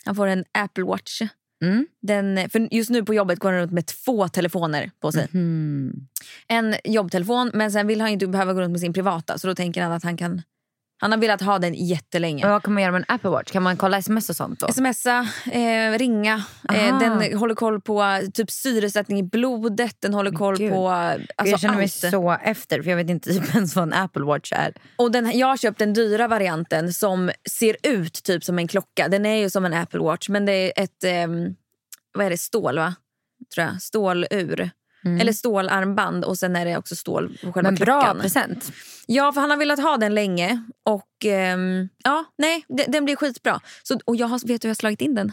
[0.04, 1.22] Han får en Apple Watch.
[1.64, 1.86] Mm.
[2.02, 5.28] Den, för just nu på jobbet går han runt med två telefoner på sig.
[5.32, 5.92] Hmm.
[6.48, 9.38] En jobbtelefon, men sen vill han inte behöva gå runt med sin privata.
[9.38, 10.42] Så då tänker han att han kan...
[11.00, 12.44] Han har velat ha den jättelänge.
[12.44, 13.52] Men vad kan man göra med en Apple Watch?
[13.52, 14.72] Kan man kolla sms och sånt då?
[14.72, 16.44] Smsa, eh, ringa.
[16.72, 19.96] Eh, den håller koll på eh, typ syresättning i blodet.
[20.00, 20.72] Den håller koll Gud.
[20.72, 22.10] på eh, alltså, jag känner mig allt.
[22.10, 24.74] så efter för jag vet inte typ ens vad en Apple Watch är.
[24.96, 29.08] Och den, jag har köpt den dyra varianten som ser ut typ som en klocka.
[29.08, 31.54] Den är ju som en Apple Watch men det är ett ehm,
[32.12, 32.94] vad är det, stål va?
[33.54, 33.82] Tror jag.
[33.82, 34.70] Stålur.
[35.04, 38.20] Eller stålarmband och sen är det också stål på själva Men bra klockan.
[38.20, 38.72] present.
[39.06, 40.62] Ja, för han har velat ha den länge.
[40.84, 43.60] Och ehm, ja, nej, de- den blir skitbra.
[43.82, 45.32] Så, och jag har, vet du, jag har slagit in den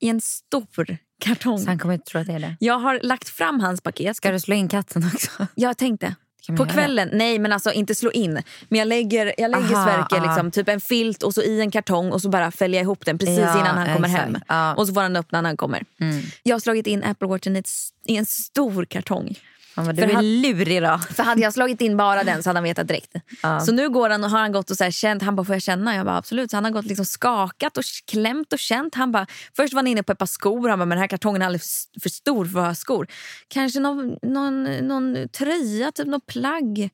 [0.00, 1.58] i en stor kartong.
[1.58, 2.56] Så han kommer inte tro att det är det.
[2.60, 4.16] Jag har lagt fram hans paket.
[4.16, 5.46] Ska du slå in katten också?
[5.54, 6.14] Jag tänkte.
[6.56, 8.42] På kvällen, nej men alltså inte slå in.
[8.68, 10.26] Men jag lägger, jag lägger Aha, Sverker aha.
[10.26, 13.04] liksom, typ en filt och så i en kartong och så bara fäller jag ihop
[13.04, 14.24] den precis Ja, innan han kommer exakt.
[14.24, 14.38] hem.
[14.48, 14.74] Ja.
[14.74, 15.84] Och så får han öppna när han kommer.
[16.00, 16.22] Mm.
[16.42, 17.68] Jag har slagit in Apple Watchen i, ett,
[18.06, 19.38] i en stor kartong.
[19.76, 20.98] Vad du För är han- lurig då.
[20.98, 23.14] För hade jag slagit in bara den så hade han vetat direkt.
[23.42, 23.60] Ja.
[23.60, 25.54] Så nu går han och har han gått och så här känt, han bara får
[25.54, 25.96] jag känna?
[25.96, 26.50] Jag bara absolut.
[26.50, 28.94] Så han har gått liksom skakat och klämt och känt.
[28.94, 31.08] Han bara, först var han inne på ett par skor, han bara men den här
[31.08, 33.06] kartongen är alldeles för stor för att ha skor.
[33.48, 36.90] Kanske någon, någon, någon tröja, typ någon plagg.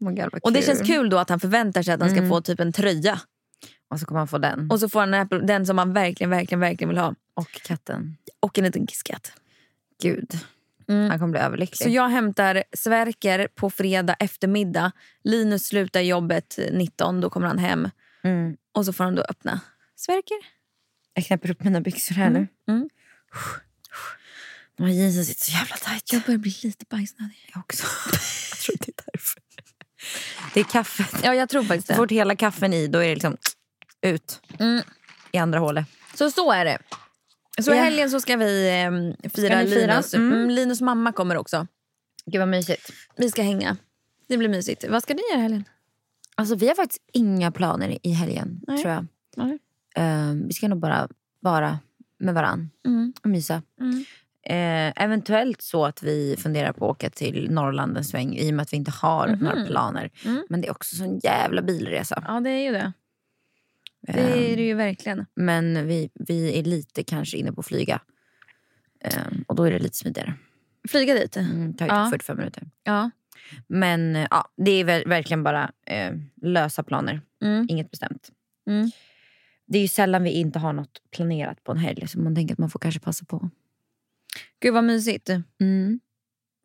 [0.00, 2.30] Oh God, Och det känns kul då att han förväntar sig att han ska Mm.
[2.30, 3.20] få typ en tröja.
[3.90, 4.70] Och så kommer han få den.
[4.70, 7.14] Och så får han den som han verkligen, verkligen, verkligen vill ha.
[7.34, 8.16] Och katten.
[8.40, 9.32] Och en liten kisskatt.
[10.02, 10.38] Gud.
[10.88, 11.10] Mm.
[11.10, 11.78] Han kommer bli överlycklig.
[11.78, 14.92] Så jag hämtar Sverker på fredag eftermiddag.
[15.24, 17.90] Linus slutar jobbet 19, då kommer han hem.
[18.24, 18.56] mm.
[18.74, 19.60] Och så får han då öppna
[19.96, 20.36] Sverker.
[21.14, 22.46] Jag knäpper upp mina byxor här nu.
[22.68, 22.88] Mm.
[24.78, 26.12] Och jeansen sitter så jävla tajt.
[26.12, 27.50] Jag börjar bli lite bajsnödig.
[27.54, 27.86] Jag också.
[28.50, 29.42] jag tror det är därför.
[30.54, 31.20] Det är kaffet.
[31.24, 31.96] Ja, jag tror faktiskt Så det.
[31.96, 33.36] fort hela kaffen i, då är det liksom
[34.02, 34.82] ut Mm.
[35.32, 35.86] i andra hålet.
[36.14, 36.78] Så så är det.
[37.62, 37.82] Så i Ja.
[37.82, 38.90] helgen så ska vi eh,
[39.30, 39.86] fira ni fira?
[39.92, 40.14] Linus.
[40.14, 40.32] Mm.
[40.32, 40.50] Mm.
[40.50, 41.66] Linus mamma kommer också.
[42.26, 42.90] Gud vad mysigt.
[43.16, 43.76] Vi ska hänga.
[44.28, 44.84] Det blir mysigt.
[44.88, 45.64] Vad ska ni göra i helgen?
[46.34, 48.78] Alltså vi har faktiskt inga planer i helgen, Nej.
[48.82, 49.06] tror jag.
[49.36, 49.58] Nej.
[49.96, 51.08] Eh, vi ska nog bara
[51.40, 51.78] vara
[52.18, 53.12] med varann Mm.
[53.22, 53.62] och mysa.
[53.80, 54.04] Mm.
[54.42, 58.54] Eh, eventuellt så att vi funderar på att åka till Norrland en sväng i och
[58.54, 59.38] med att vi inte har Mhm.
[59.44, 60.10] några planer.
[60.24, 60.44] Mm.
[60.48, 62.24] Men det är också en jävla bilresa.
[62.28, 62.92] Ja, det är ju det.
[64.02, 65.26] Det är det ju verkligen.
[65.34, 68.00] Men vi, vi är lite kanske inne på att flyga.
[69.00, 70.34] Eh, och då är det lite smidigare.
[70.88, 71.36] Flyga dit.
[71.36, 72.08] Mm, tar ju Ja.
[72.10, 72.62] 45 minuter.
[72.84, 73.10] Ja.
[73.66, 77.20] Men eh, ja, det är ver- verkligen bara eh, lösa planer.
[77.42, 77.66] Mm.
[77.70, 78.30] Inget bestämt.
[78.66, 78.90] Mm.
[79.66, 82.08] Det är ju sällan vi inte har något planerat på en helg.
[82.08, 83.50] Så man tänker att man får kanske passa på.
[84.60, 85.28] Gud vad mysigt.
[85.60, 86.00] Mm.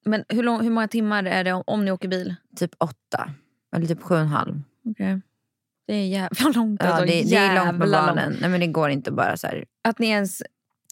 [0.05, 2.35] Men hur, lång, hur många timmar är det om, om ni åker bil?
[2.55, 3.33] Typ åtta.
[3.75, 4.61] Eller typ sju och en halv.
[4.83, 5.19] Okay.
[5.87, 6.81] Det är jävla långt.
[6.83, 8.37] Ja, det, det är långt med barnen.
[8.41, 9.65] Nej, men det går inte bara så här.
[9.83, 10.41] Att ni ens...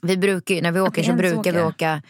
[0.03, 1.65] Vi brukar när vi åker så brukar vi åker.
[1.67, 2.01] åka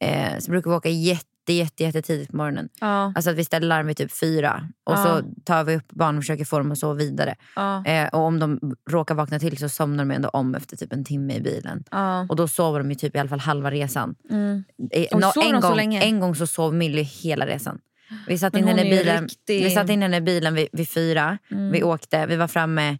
[0.00, 2.68] eh, så brukar vi åka jätte, jätte, jätte tidigt på morgonen.
[2.80, 4.68] Ja, Alltså att vi ställer larm vid typ fyra.
[4.84, 5.04] Och Ja.
[5.04, 7.34] så tar vi upp barnen och försöker få dem att sova vidare.
[7.56, 8.60] ja, Eh, och om de
[8.90, 11.84] råkar vakna till så somnar de ändå om efter typ en timme i bilen.
[12.28, 14.14] Och då sover de ju typ i alla fall halva resan.
[14.30, 14.64] Mm.
[14.90, 17.78] Eh, sover en, gång, en gång så sov Milly hela resan.
[18.26, 20.68] Vi satt in hon henne i bilen, riktig- vi satt in henne i bilen vid,
[20.72, 21.38] vid fyra.
[21.50, 21.72] Mm.
[21.72, 22.98] Vi åkte, vi var framme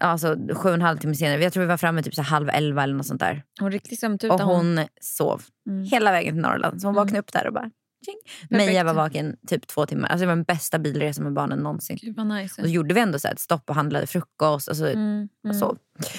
[0.00, 1.42] alltså, sju och en halv timme senare.
[1.42, 3.42] Jag tror vi var framme typ så halv elva eller något sånt där.
[3.60, 5.84] Hon riktigt sömntuta Och hon sov Mm.
[5.84, 6.80] hela vägen till Norrland.
[6.80, 7.70] Så hon vaknade upp där och bara...
[8.04, 8.16] Tjing.
[8.50, 10.08] Meja var vaken typ två timmar.
[10.08, 11.98] Alltså det var den bästa bilresan med barnen någonsin.
[12.02, 12.60] Gud nice.
[12.62, 14.68] Och så gjorde vi ändå så ett stopp och handlade frukost.
[14.68, 15.78] Alltså, Mm, och mm, sov.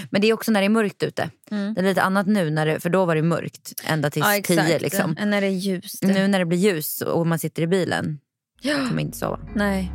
[0.09, 1.29] Men det är också när det är mörkt ute.
[1.51, 1.73] mm.
[1.73, 4.41] Det är lite annat nu, när det, för då var det mörkt ända till Ja,
[4.43, 4.79] tio.
[4.79, 5.15] Liksom.
[5.19, 6.03] Än När det är ljust.
[6.03, 8.19] Nu när det blir ljus och man sitter i bilen
[8.61, 8.75] Ja.
[8.75, 9.39] kan man inte sova.
[9.55, 9.91] Nej.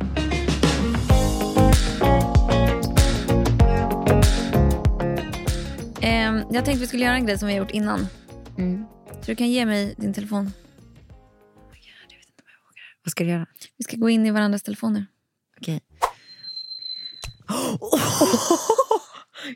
[6.01, 8.07] Ehm, jag tänkte vi skulle göra en grej som vi har gjort innan.
[8.57, 8.85] Mm.
[9.21, 10.51] Så du kan ge mig din telefon.
[13.09, 13.45] Vad ska du göra?
[13.77, 15.05] Vi ska gå in i varandras telefoner.
[15.61, 15.79] Okej.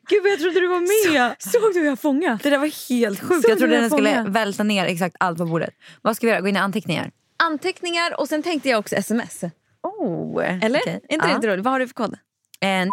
[0.10, 1.36] Gud, jag trodde du var med!
[1.39, 2.39] Så, såg du hur jag fångade?
[2.43, 3.45] Det där var helt sjukt.
[3.49, 5.70] Jag trodde den skulle välta ner exakt allt på bordet.
[6.01, 6.41] Vad ska vi göra?
[6.41, 7.12] Gå in i anteckningar?
[7.43, 9.43] Anteckningar och sen tänkte jag också sms.
[9.84, 10.80] Oh, Eller?
[10.80, 11.01] okej.
[11.10, 11.36] Är inte det Ja.
[11.36, 11.66] lite roligt?
[11.66, 12.16] Vad har du för kod?
[12.60, 12.89] En...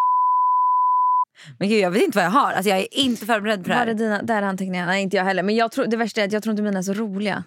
[1.58, 2.52] Men gud, jag vet inte vad jag har.
[2.52, 3.86] Alltså, jag är inte förberedd på det Var här.
[3.86, 4.22] är dina?
[4.22, 4.86] Där är anteckningarna.
[4.86, 5.42] Nej, inte jag heller.
[5.42, 7.44] Men jag tror, det värsta är att jag tror inte mina är så roliga.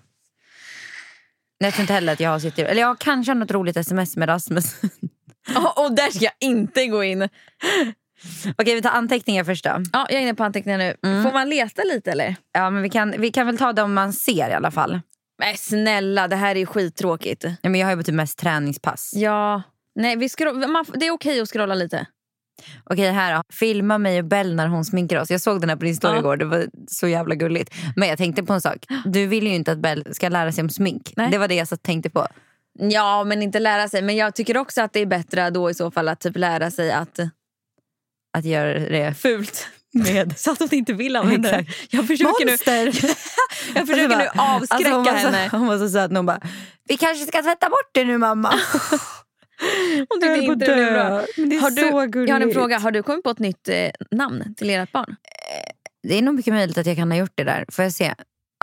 [1.64, 2.66] Nej, Jag tror inte heller att jag har sitter...
[2.66, 4.76] Eller jag har kanske något roligt sms med Rasmus.
[5.76, 7.30] och där ska jag inte gå in.
[8.58, 9.70] Okej, vi tar anteckningar först då.
[9.94, 10.98] Ja, jag är inne på anteckningar nu.
[11.04, 11.24] Mm.
[11.24, 12.36] Får man leta lite eller?
[12.54, 15.00] Ja, men vi kan, vi kan väl ta dem man ser i alla fall.
[15.40, 17.46] Nej snälla, det här är ju skittråkigt.
[17.62, 19.12] Ja, men jag har ju typ mest träningspass.
[19.16, 19.62] Ja.
[19.96, 22.06] Nej, vi scroll, man, det är okej att scrolla lite.
[22.84, 23.44] Okej, här då.
[23.54, 25.32] Filma mig och Bell när hon sminkar oss.
[25.32, 26.20] Jag såg den här på din story Ja.
[26.20, 26.38] igår.
[26.38, 27.74] Det var så jävla gulligt.
[27.96, 28.78] Men jag tänkte på en sak.
[29.06, 31.14] Du vill ju inte att Bell ska lära sig om smink.
[31.16, 31.32] Nej.
[31.32, 32.28] Det var det jag så tänkte på.
[32.80, 34.02] Ja, men inte lära sig.
[34.02, 36.72] Men jag tycker också att det är bättre då i så fall att typ lära
[36.72, 37.20] sig att...
[38.38, 39.68] Att göra det Fult.
[39.94, 40.34] Med.
[40.40, 41.66] Så att hon inte vill använda det.
[41.90, 42.86] Jag försöker nu, Monster!
[43.76, 45.50] jag försöker nu avskräcka hon, var henne.
[45.50, 46.40] Så, hon var så söt när hon bara,
[46.88, 48.54] vi kanske ska tvätta bort det nu mamma.
[50.10, 51.24] Hon tyckte inte det blev bra.
[51.38, 52.30] Men det är Har så du, gulligt.
[52.30, 52.78] jag har en fråga.
[52.80, 55.16] Har du kommit på ett nytt eh, namn till ert barn?
[56.08, 57.66] Det är nog mycket möjligt att jag kan ha gjort det där.
[57.72, 58.14] Får jag se?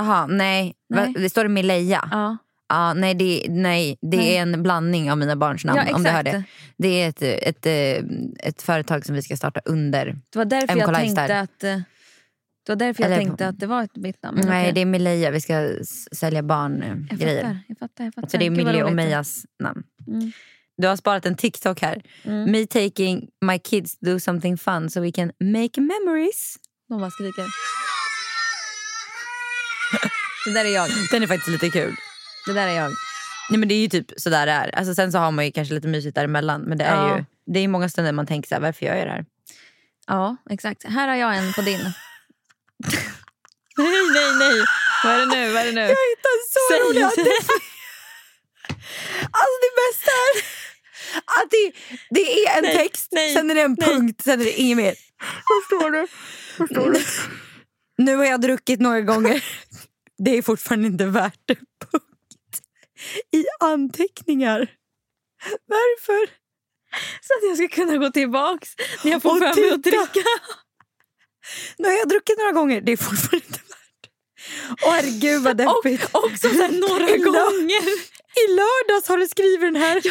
[0.01, 0.75] Aha, nej.
[0.95, 1.15] Va, Nej.
[1.23, 2.09] det står det Mileia?
[2.13, 2.37] Ja.
[2.69, 4.37] Ja, nej, det, nej, det Nej.
[4.37, 5.81] är en blandning av mina barns namn.
[5.89, 6.43] Ja, om du hör det.
[6.79, 8.05] det är ett, ett, ett,
[8.43, 10.07] ett företag som vi ska starta under.
[10.33, 10.79] Det var därför M.
[10.79, 11.17] jag Lifestyle.
[11.17, 11.65] tänkte att...
[11.65, 11.77] eh,
[12.67, 14.41] Det var därför jag Eller- tänkte att det var ett mitt namn.
[14.47, 14.73] Nej, okej.
[14.73, 15.31] det är Mileia.
[15.31, 15.71] Vi ska
[16.13, 17.41] sälja jag barngrejer.
[17.43, 18.05] fattar, jag fattar.
[18.05, 18.29] Jag fattar.
[18.29, 18.93] Så det är Gud, vad Millie och.
[18.93, 19.83] Mejas namn.
[20.07, 20.33] Mm.
[20.81, 22.03] Du har sparat en TikTok här.
[22.25, 22.51] Mm.
[22.51, 26.57] Me taking my kids do something fun so we can make memories.
[26.89, 27.47] De bara skriker.
[30.45, 30.89] Det där är jag.
[31.11, 31.95] Den är faktiskt lite kul.
[32.47, 32.91] Det där är jag.
[33.51, 34.75] Nej, men det är ju typ sådär det är.
[34.79, 36.61] Alltså, sen så har man ju kanske lite mysigt däremellan.
[36.63, 37.19] Men det är Ja.
[37.19, 39.25] ju det är många stunder man tänker så här, varför gör jag det här?
[40.07, 40.85] Ja, exakt.
[40.85, 41.81] Här har jag en på din.
[43.77, 44.65] nej, nej, nej.
[45.05, 45.53] Vad är det nu?
[45.53, 45.81] Vad är det nu?
[45.81, 47.25] Jag hittade så Säg, roliga säg.
[49.41, 50.33] Alltså det bästa är
[51.25, 51.73] att det,
[52.11, 53.89] det är en Nej, text, nej, sen är det en nej.
[53.89, 54.95] punkt, sen är det inget mer.
[55.49, 56.07] Vad står det?
[56.59, 57.05] Vad står det?
[57.99, 59.45] Nu har jag druckit några gånger.
[60.19, 61.57] Det är fortfarande inte värt en
[61.91, 62.07] punkt
[63.33, 64.71] i anteckningar.
[65.67, 66.31] Varför?
[67.21, 70.29] Så att jag ska kunna gå tillbaks när jag får Och för mig att dricka.
[71.79, 72.81] Nu har jag druckit några gånger.
[72.81, 74.11] Det är fortfarande inte värt.
[74.87, 76.15] Åh herregud vad deppigt.
[76.15, 77.83] Och också några gånger.
[78.45, 80.03] I lördags har du skrivit den här.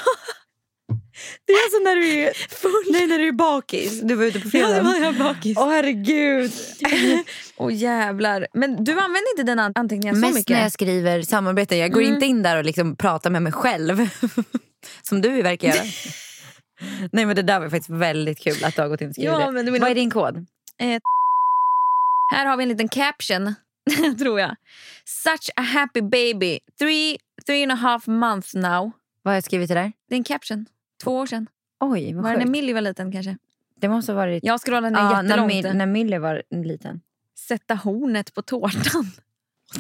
[1.46, 2.84] Det är alltså när du är full.
[2.94, 4.02] Nej, när du är bakis.
[4.02, 4.74] Du var ute på Ja, fredag.
[4.76, 5.58] det var jag bakis.
[5.58, 6.52] Åh herregud.
[7.58, 8.48] Åh jävlar.
[8.54, 10.56] Men du använder inte dina anteckningar så Mest mycket?
[10.56, 11.78] när jag skriver samarbeten.
[11.78, 12.14] Jag går Mm.
[12.14, 14.10] inte in där och liksom pratar med mig själv.
[15.02, 15.84] Som du verkar göra.
[17.12, 19.32] Nej men det där var faktiskt väldigt kul att du har gått in och skrivit
[19.32, 19.52] Ja, det.
[19.52, 20.46] men du menar- Vad är din kod?
[22.32, 23.56] Här har vi en liten caption,
[24.20, 24.56] tror jag.
[25.06, 26.60] Such a happy baby.
[26.80, 28.92] Three, three and a half months now.
[29.24, 29.92] Vad har jag skrivit det där?
[30.10, 30.66] Det är en caption.
[31.04, 31.48] Två år sedan.
[31.80, 32.46] Oj vad Var det när.
[32.46, 33.38] Millie var liten kanske?
[33.80, 35.54] Det måste ha varit Jag scrollade ner ja, när, jättelångt.
[35.54, 37.02] Mil- när Millie var liten.
[37.48, 39.12] Sätta hornet på tårtan.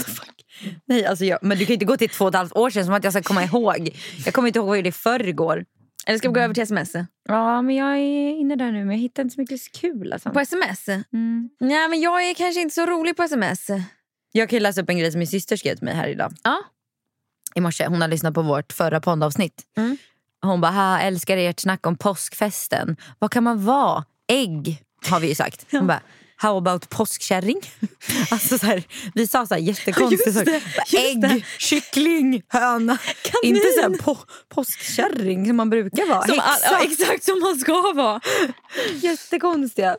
[0.86, 2.70] Nej, alltså jag, men du kan ju inte gå till två och ett halvt år
[2.70, 3.90] sedan som att jag ska komma ihåg.
[4.26, 5.66] Jag kommer inte ihåg vad jag gjorde i förrgår.
[6.06, 6.94] Eller ska vi gå över till sms?
[7.28, 10.14] Ja, men jag är inne där nu men jag hittar inte så mycket kul.
[10.14, 10.30] Alltså.
[10.30, 10.88] På sms?
[10.88, 11.50] Mm.
[11.60, 13.68] Nej, men jag är kanske inte så rolig på sms.
[14.32, 16.34] Jag kan ju läsa upp en grej som min syster skrev till mig här idag.
[16.44, 16.58] Ja.
[17.56, 17.86] I morse.
[17.88, 19.64] Hon har lyssnat på vårt förra poddavsnitt.
[19.78, 19.98] Mm.
[20.42, 22.98] Hon bara, "Ha, älskar ert snack om påskfesten.
[23.20, 24.06] Vad kan man vara?
[24.32, 25.66] Ägg har vi ju sagt.
[25.72, 26.02] Hon bara,
[26.36, 27.62] how about påskkärring?
[28.32, 28.84] alltså så här,
[29.14, 30.64] vi sa så här jättekonstiga saker.
[30.98, 31.42] Ägg, det.
[31.58, 32.98] kyckling, höna.
[33.44, 34.18] Inte så här på,
[34.50, 36.28] påskkärring som man brukar vara.
[36.28, 38.22] Som, ja, exakt som man ska vara.
[38.94, 39.98] Jättekonstiga.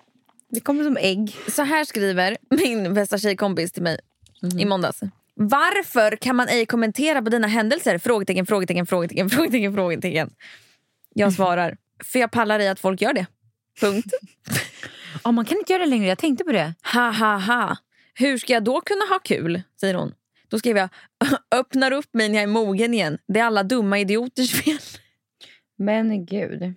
[0.50, 1.36] Det kommer som ägg.
[1.48, 3.98] Så här skriver min bästa tjejkompis till mig
[4.58, 5.00] i måndags.
[5.42, 7.98] Varför kan man ej kommentera på dina händelser?
[7.98, 10.30] Frågetecken, frågetecken, frågetecken, frågetecken, frågetecken.
[11.14, 13.26] Jag svarar, för jag pallar i att folk gör det.
[13.80, 14.14] Punkt.
[15.24, 16.74] Ja, man kan inte göra det längre, jag tänkte på det.
[16.92, 17.76] Ha ha ha.
[18.14, 19.62] Hur ska jag då kunna ha kul?
[19.80, 20.14] Säger hon.
[20.48, 20.90] Då skriver jag,
[21.60, 23.18] öppnar upp mig när jag är mogen igen.
[23.28, 24.78] Det är alla dumma idioters fel.
[25.78, 26.74] Men gud.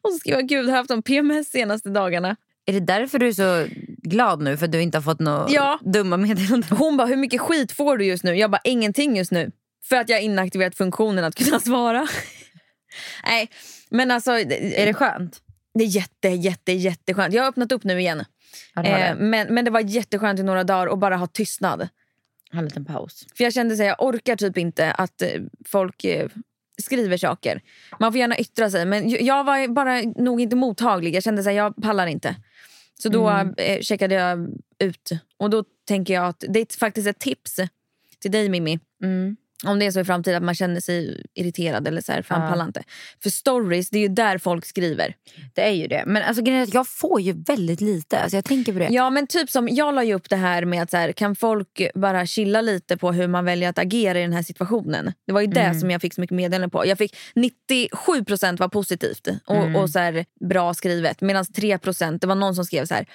[0.00, 2.36] Och så skriver jag, gud jag har haft en PMS senaste dagarna.
[2.66, 3.66] Är det därför du är så
[4.02, 4.56] glad nu?
[4.56, 5.78] För att du inte har fått några Ja.
[5.84, 6.76] dumma meddelanden?
[6.78, 8.34] Hon bara, hur mycket skit får du just nu?
[8.34, 9.50] Jag bara, ingenting just nu.
[9.88, 12.06] För att jag har inaktiverat funktionen att kunna svara.
[13.24, 13.50] Nej,
[13.90, 14.30] men alltså.
[14.32, 15.40] Är det skönt?
[15.74, 17.34] Det är jätte, jätte, jätteskönt.
[17.34, 18.24] Jag har öppnat upp nu igen.
[18.74, 19.24] Ja, det Eh, det.
[19.24, 21.88] men, men det var jätteskönt i några dagar att bara ha tystnad.
[22.52, 23.26] Ha en liten paus.
[23.36, 25.28] För jag kände att jag orkar typ inte att eh,
[25.66, 26.28] folk eh,
[26.82, 27.60] skriver saker.
[28.00, 31.14] Man får gärna yttra sig men jag var bara nog inte mottaglig.
[31.14, 32.36] Jag kände att jag pallar inte.
[33.02, 33.54] Så då Mm.
[33.56, 35.10] eh, checkade jag ut.
[35.36, 37.56] Och då tänker jag att det är faktiskt ett tips
[38.20, 38.78] till dig Mimmi.
[39.02, 39.36] Mm.
[39.66, 42.42] Om det är så i framtiden att man känner sig irriterad eller så här, fan
[42.42, 42.48] Ja.
[42.50, 42.82] pallar inte.
[43.22, 45.14] För stories, det är ju där folk skriver.
[45.54, 46.04] Det är ju det.
[46.06, 46.42] Men alltså,
[46.72, 48.18] jag får ju väldigt lite.
[48.18, 48.88] Alltså, jag tänker på det.
[48.90, 51.36] Ja men typ som jag la ju upp det här med att så här, kan
[51.36, 55.12] folk bara chilla lite på hur man väljer att agera i den här situationen.
[55.26, 55.80] Det var ju det Mm.
[55.80, 56.86] som jag fick så mycket meddelanden på.
[56.86, 59.76] Jag fick 97% var positivt och, Mm.
[59.76, 63.06] och så här, bra skrivet medan 3% det var någon som skrev så här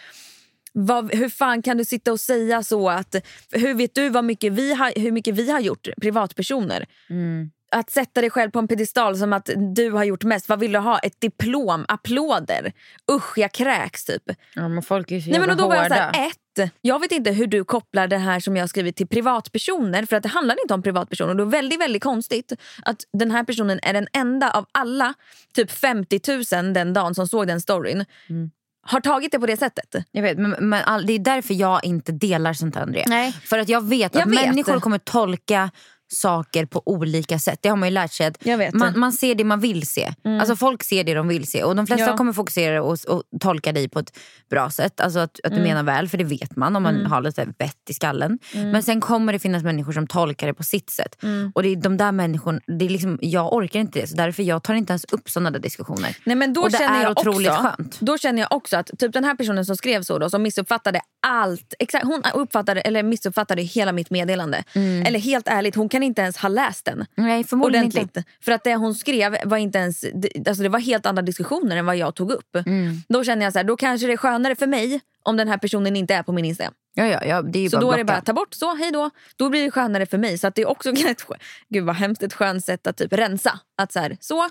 [0.74, 2.90] vad, hur fan kan du sitta och säga så?
[2.90, 3.16] att
[3.52, 6.86] Hur vet du vad mycket vi har, hur mycket vi har gjort, privatpersoner?
[7.10, 7.52] Mm.
[7.72, 10.50] Att sätta dig själv på en pedestal som att du har gjort mest.
[10.50, 11.00] Vad vill du ha?
[11.00, 11.86] Ett diplom?
[11.88, 12.74] Applåder?
[13.12, 14.24] Usch, jag kräks typ.
[14.56, 17.00] Ja, men folk är så Nej, men och då var jag så här, ett, jag
[17.00, 20.24] vet inte hur du kopplar det här som jag har skrivit till privatpersoner för att
[20.24, 21.30] det handlar inte om privatpersoner.
[21.30, 22.54] Och det är väldigt, väldigt konstigt
[22.84, 25.14] att den här personen är den enda av alla
[25.54, 26.20] typ 50
[26.62, 28.52] 000 den dagen som såg den storyn Mm.
[28.92, 29.96] Har tagit det på det sättet.
[30.12, 33.06] Jag vet, men, men all, det är därför jag inte delar sånt här Andrea.
[33.08, 33.32] Nej.
[33.32, 34.46] För att jag vet Jag att vet.
[34.46, 35.72] människor kommer tolka
[36.12, 37.60] saker på olika sätt.
[37.62, 38.28] Det har man ju lärt sig.
[38.28, 40.14] Att man, man ser det man vill se.
[40.24, 41.64] Alltså Folk ser det de vill se.
[41.64, 42.18] Och De flesta Ja.
[42.18, 44.18] kommer fokusera och, och tolka dig på ett
[44.50, 45.00] bra sätt.
[45.02, 45.64] Alltså att, att du Mm.
[45.70, 48.40] menar väl, för det vet man om man har lite vett i skallen.
[48.54, 48.72] Mm.
[48.72, 51.16] Men sen kommer det finnas människor som tolkar det på sitt sätt.
[51.56, 54.08] Och det är de där människorna, det är liksom, jag orkar inte det.
[54.08, 56.18] Så därför jag tar inte ens upp sådana där diskussioner.
[56.24, 58.00] Nej, men då och det känner är jag otroligt också, skönt.
[58.00, 61.02] Då känner jag också att typ den här personen som skrev så då, som missuppfattade
[61.28, 61.74] allt.
[61.80, 64.64] Exakt, hon uppfattade, eller missuppfattade hela mitt meddelande.
[65.06, 67.06] Eller helt ärligt, hon kan inte ens ha läst den.
[67.16, 68.02] Nej, ordentligt.
[68.02, 68.24] inte.
[68.42, 71.78] För att det hon skrev var inte ens, det, alltså det var helt andra diskussioner
[71.78, 72.56] än vad jag tog upp.
[72.56, 72.96] Mm.
[73.10, 75.58] Då känner jag så här, då kanske det är skönare för mig om den här
[75.58, 76.74] personen inte är på min Instagram.
[76.94, 78.16] Ja, ja, ja, det är Så då är att det blocka.
[78.18, 79.10] bara ta bort så, hej då.
[79.36, 80.38] Då blir det skönare för mig.
[80.38, 81.26] Så att det är också ett,
[81.70, 83.60] gud vad hemskt, ett skönt sätt att typ rensa.
[83.78, 84.50] Att så, här, så.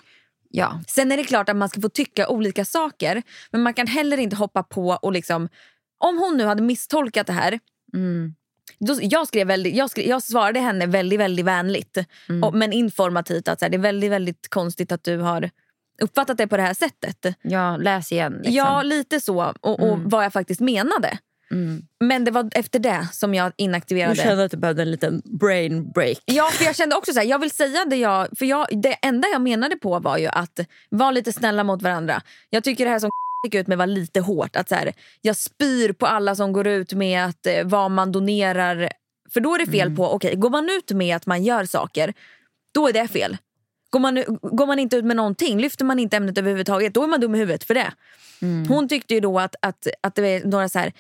[0.51, 0.81] Ja.
[0.89, 3.23] Sen är det klart att man ska få tycka olika saker.
[3.51, 5.49] Men man kan heller inte hoppa på och liksom,
[5.99, 7.59] om hon nu hade misstolkat det här.
[7.95, 8.35] Mm.
[8.79, 11.99] Då, jag, skrev väldigt, jag, skrev, jag svarade henne väldigt väldigt vänligt
[12.29, 12.43] Mm.
[12.45, 13.49] och, men informativt.
[13.49, 15.51] att så här, Det är väldigt väldigt konstigt att du har
[16.03, 17.37] uppfattat det på det här sättet.
[17.43, 18.33] Ja, läs igen.
[18.33, 18.55] Liksom.
[18.55, 19.53] Ja, lite så.
[19.61, 20.09] Och, och Mm.
[20.09, 21.19] vad jag faktiskt menade.
[21.51, 21.83] Mm.
[22.01, 24.45] Men det var efter det som jag inaktiverade.
[24.45, 26.19] att du behövde en liten brain break.
[26.25, 28.29] Ja, för jag kände också så här, jag vill säga det jag...
[28.39, 30.61] För jag, det enda jag menade på var ju att
[30.91, 32.23] vara lite snälla mot varandra.
[32.51, 33.11] Jag tycker det här som
[33.43, 34.57] gick ut med var lite hårt.
[34.57, 38.13] Att så här, jag spyr på alla som går ut med att eh, vad man
[38.13, 38.93] donerar
[39.31, 39.97] För då är det fel Mm.
[39.97, 42.15] på, okej går man ut med att man gör saker,
[42.75, 43.37] då är det fel.
[43.91, 47.07] Går man, går man inte ut med någonting, lyfter man inte ämnet överhuvudtaget, då är
[47.07, 47.93] man dum i huvudet för det.
[48.43, 48.69] Mm.
[48.69, 50.93] Hon tyckte ju då att, att, att det var några så här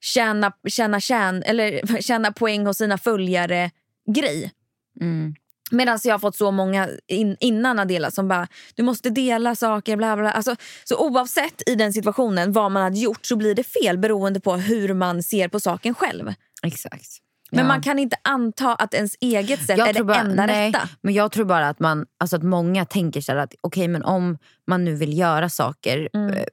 [0.00, 3.70] tjäna, tjäna, tjän, eller tjäna poäng hos sina följare
[4.14, 4.52] grej.
[5.00, 5.34] Mm.
[5.70, 9.96] Medan jag har fått så många in, innan Adela som bara du måste dela saker.
[9.96, 10.30] Bla bla.
[10.32, 14.40] Alltså, så oavsett i den situationen vad man hade gjort så blir det fel beroende
[14.40, 16.34] på hur man ser på saken själv.
[16.62, 17.08] Exakt.
[17.50, 17.68] Men Ja.
[17.68, 20.88] man kan inte anta att ens eget sätt är det bara, enda nej, rätta.
[21.00, 24.02] Men jag tror bara att, man, alltså att många tänker så här att okej men
[24.04, 26.44] om man nu vill göra saker Mm.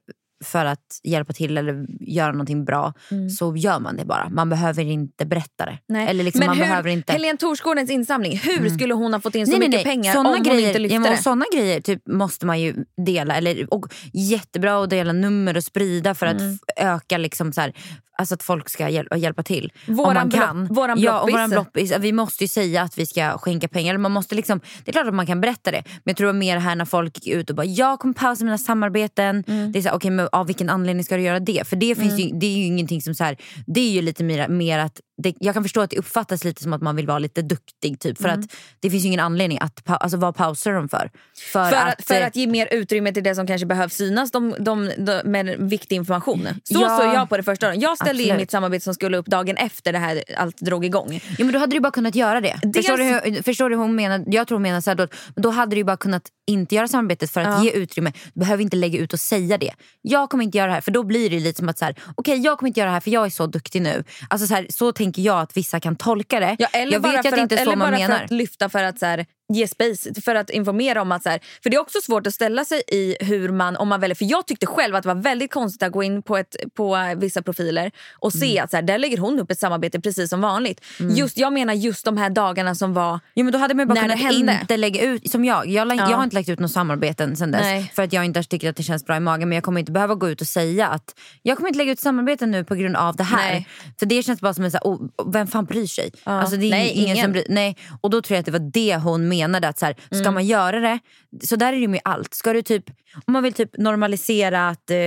[0.46, 2.94] För att hjälpa till eller göra någonting bra
[3.38, 4.30] så gör man det bara.
[4.30, 5.72] Man behöver inte berätta det.
[5.72, 5.80] Mm.
[5.88, 6.08] Nej.
[6.08, 7.14] Eller liksom, Men man hur, behöver inte...
[7.14, 9.84] Helene Torsgårdens insamling, hur skulle hon ha fått in så Nej, mycket nej.
[9.84, 11.18] pengar Såna om hon grejer, inte lyfte ja, det?
[11.18, 12.76] Såna grejer typ, måste man ju
[13.06, 13.36] dela.
[13.36, 16.54] Eller, och jättebra att dela nummer och sprida för att Mm.
[16.54, 17.74] f- öka liksom så här,
[18.16, 19.72] alltså att folk ska hjäl hjälpa till.
[19.88, 20.66] Våran om man kan.
[20.66, 21.98] våran ja, och våran bloppis.
[22.00, 23.98] Vi måste ju säga att vi ska skänka pengar.
[23.98, 25.84] Man måste liksom, det är klart att man kan berätta det.
[25.86, 28.58] Men jag tror mer här när folk gick ut och bara jag kommer pausa mina
[28.58, 29.44] samarbeten.
[29.48, 29.72] Mm.
[29.72, 31.68] Det är så här, okej, men av vilken anledning ska du göra det?
[31.68, 33.38] För det, finns ju, det är ju ingenting som så här,
[33.68, 36.64] det är ju lite mer, mer att det, jag kan förstå att det uppfattas lite
[36.64, 38.00] som att man vill vara lite duktig.
[38.00, 38.40] Typ, för Mm.
[38.40, 38.46] att
[38.80, 41.12] det finns ju ingen anledning att alltså, vad pausar de för?
[41.54, 44.32] För, För att, för eh, att ge mer utrymme till det som kanske behövs synas
[44.32, 46.48] de, de, de, med viktig information.
[46.64, 46.98] Så Ja.
[46.98, 47.76] såg jag på det första.
[47.76, 48.42] Jag ställde in Absolut.
[48.42, 51.22] mitt samarbete som skulle upp dagen efter det här allt drog igång.
[51.38, 52.60] Ja, men då hade du bara kunnat göra det.
[52.64, 54.24] Dels- Förstår, du, hur- förstår du hur hon menar?
[54.28, 57.32] Jag tror hon menar så här, då, då hade du bara kunnat inte göra samarbetet
[57.32, 57.64] för att Ja.
[57.64, 58.12] ge utrymme.
[58.34, 59.72] Du behöver inte lägga ut och säga det.
[60.02, 61.96] Jag kommer inte göra det här för då blir det lite som att så här,
[62.16, 64.04] okej jag kommer inte göra det här för jag är så duktig nu.
[64.30, 66.56] Alltså så, här, så tänker jag att vissa kan tolka det.
[66.60, 68.18] Ja, eller jag bara vet för att det inte är eller så man bara menar.
[68.18, 71.30] för att lyfta för att så här, ge space, för att informera om att så
[71.30, 74.16] här, för det är också svårt att ställa sig i hur man, om man väljer,
[74.16, 77.14] för jag tyckte själv att det var väldigt konstigt att gå in på, ett, på
[77.18, 78.64] vissa profiler och se Mm.
[78.64, 80.82] att så här, där lägger hon upp ett samarbete precis som vanligt.
[81.00, 84.00] Just, jag menar just de här dagarna som var Ja, men då hade man bara
[84.02, 84.58] kunnat hände.
[84.62, 85.68] inte lägga ut, som jag.
[85.68, 86.10] Jag, la, Ja.
[86.10, 87.62] jag har inte lagt ut några samarbeten sen dess.
[87.62, 87.92] Nej.
[87.96, 89.50] För att jag inte tycker att det känns bra i magen.
[89.50, 92.00] Men jag kommer inte behöva gå ut och säga att jag kommer inte lägga ut
[92.00, 93.52] samarbeten nu på grund av det här.
[93.54, 93.68] Nej.
[94.00, 96.12] För det känns bara som en så här, oh, vem fan bryr sig?
[96.24, 96.32] Ja.
[96.32, 97.32] Alltså, det är Nej, ingen, ingen.
[97.32, 97.78] bryr, nej.
[98.02, 99.68] Och då tror jag att det var det hon menade.
[99.68, 100.34] Att så här, ska Mm.
[100.34, 101.00] man göra det,
[101.44, 102.34] så där är det med allt.
[102.34, 102.84] Ska du typ,
[103.26, 104.98] om man vill typ normalisera att eh,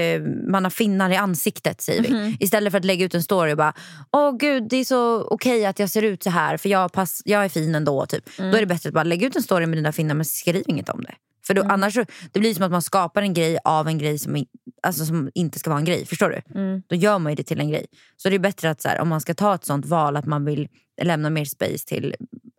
[0.51, 2.11] man har finnar i ansiktet säger vi.
[2.11, 2.37] Mhm.
[2.41, 3.72] Istället för att lägga ut en story och bara,
[4.12, 7.22] åh gud det är så okej att jag ser ut så här för jag, pass,
[7.24, 8.07] jag är fin ändå.
[8.07, 8.39] Typ.
[8.39, 8.51] Mm.
[8.51, 10.62] Då är det bättre att bara lägga ut en story med dina finnar men skriv
[10.66, 11.14] inget om det.
[11.47, 11.68] För Mm.
[11.68, 14.45] då, annars så, det blir som att man skapar en grej av en grej som,
[14.83, 16.07] alltså, som inte ska vara en grej.
[16.07, 16.61] Förstår du?
[16.61, 16.83] Mm.
[16.89, 17.87] Då gör man ju det till en grej.
[18.16, 20.26] Så det är bättre att så här, om man ska ta ett sånt val att
[20.26, 20.68] man vill
[21.03, 22.14] lämna mer space till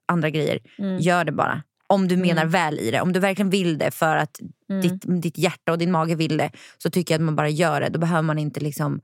[0.09, 0.59] andra grejer.
[0.77, 0.97] Mm.
[0.99, 1.63] Gör det bara.
[1.87, 3.01] Om du menar väl i det.
[3.01, 4.39] Om du verkligen vill det för att
[4.69, 4.81] Mm.
[4.81, 6.51] ditt, ditt hjärta och din mage vill det.
[6.77, 7.89] Så tycker jag att man bara gör det.
[7.89, 9.01] Då behöver man inte liksom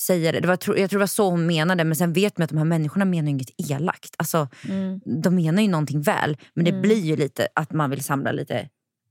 [0.00, 0.40] säga det.
[0.40, 1.84] det var, jag tror det var så hon menade.
[1.84, 4.14] Men sen vet man att de här människorna menar inget elakt.
[4.18, 5.00] Alltså, Mm.
[5.22, 6.36] De menar ju någonting väl.
[6.54, 8.68] Men det blir ju lite att man vill samla lite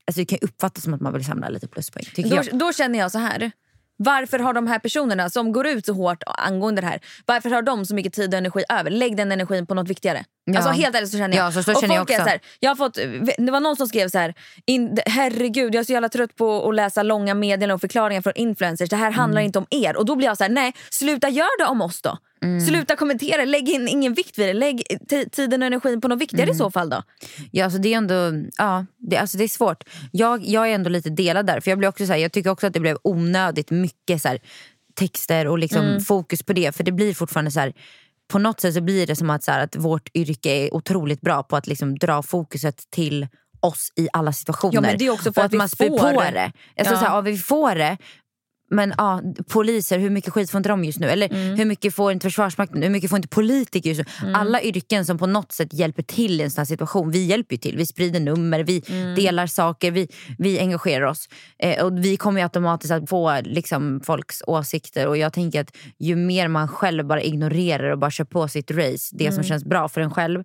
[0.08, 2.06] Alltså det kan uppfattas som att man vill samla lite pluspoäng.
[2.30, 3.52] Då, då känner jag så här.
[3.98, 7.62] Varför har de här personerna som går ut så hårt angående det här, varför har
[7.62, 8.92] de så mycket tid och energi över?
[8.92, 10.24] Lägg den energin på något viktigare.
[10.46, 10.58] Ja.
[10.58, 11.46] Alltså helt ärligt så känner jag.
[11.48, 12.16] Ja, så- så känner jag också.
[12.16, 12.94] Så här, jag har fått,
[13.38, 14.34] det var någon som skrev så här,
[14.66, 18.34] in, herregud jag är så jävla trött på att läsa långa meddelanden och förklaringar från
[18.36, 18.90] influencers.
[18.90, 19.46] Det här handlar Mm.
[19.46, 19.96] inte om er.
[19.98, 22.18] Och då blir jag så här, nej sluta gör det om oss då.
[22.44, 22.62] Mm.
[22.62, 24.54] Sluta kommentera, lägg in ingen vikt vid det.
[24.54, 26.56] Lägg ti- tiden och energin på något viktigare Mm.
[26.56, 27.04] i så fall då.
[27.52, 29.84] Ja, alltså det är ändå ja, det, alltså det är svårt.
[30.12, 31.60] Jag, jag är ändå lite delad där.
[31.60, 34.28] För jag, blir också så här, jag tycker också att det blev onödigt mycket så
[34.28, 34.40] här,
[34.96, 36.02] texter och liksom Mm.
[36.02, 36.76] fokus på det.
[36.76, 37.74] För det blir fortfarande så här,
[38.32, 41.22] på något sätt så blir det som att, så här, att vårt yrke är otroligt
[41.22, 43.28] bra på att liksom dra fokuset till
[43.60, 44.74] oss i alla situationer.
[44.76, 46.32] Ja, men det är också för och att vi man spyr får på det.
[46.32, 46.52] det.
[46.78, 47.00] Alltså, Ja.
[47.00, 47.98] så här, ja, vi får det.
[48.74, 51.08] Men ja, poliser, hur mycket skit får inte de just nu?
[51.10, 51.58] Eller Mm.
[51.58, 52.84] hur mycket får inte Försvarsmakten?
[52.84, 54.34] Hur mycket får inte politiker just nu?
[54.34, 57.12] Alla yrken som på något sätt hjälper till i en sån här situation.
[57.12, 57.78] Vi hjälper ju till.
[57.78, 59.16] Vi sprider nummer, vi Mm.
[59.16, 60.08] delar saker, vi,
[60.38, 61.30] vi engagerar oss.
[61.60, 65.08] Eh, och vi kommer automatiskt att få liksom, folks åsikter.
[65.08, 68.72] Och jag tänker att ju mer man själv bara ignorerar och bara kör på sitt
[68.72, 69.44] race, det som Mm.
[69.44, 70.44] känns bra för en själv.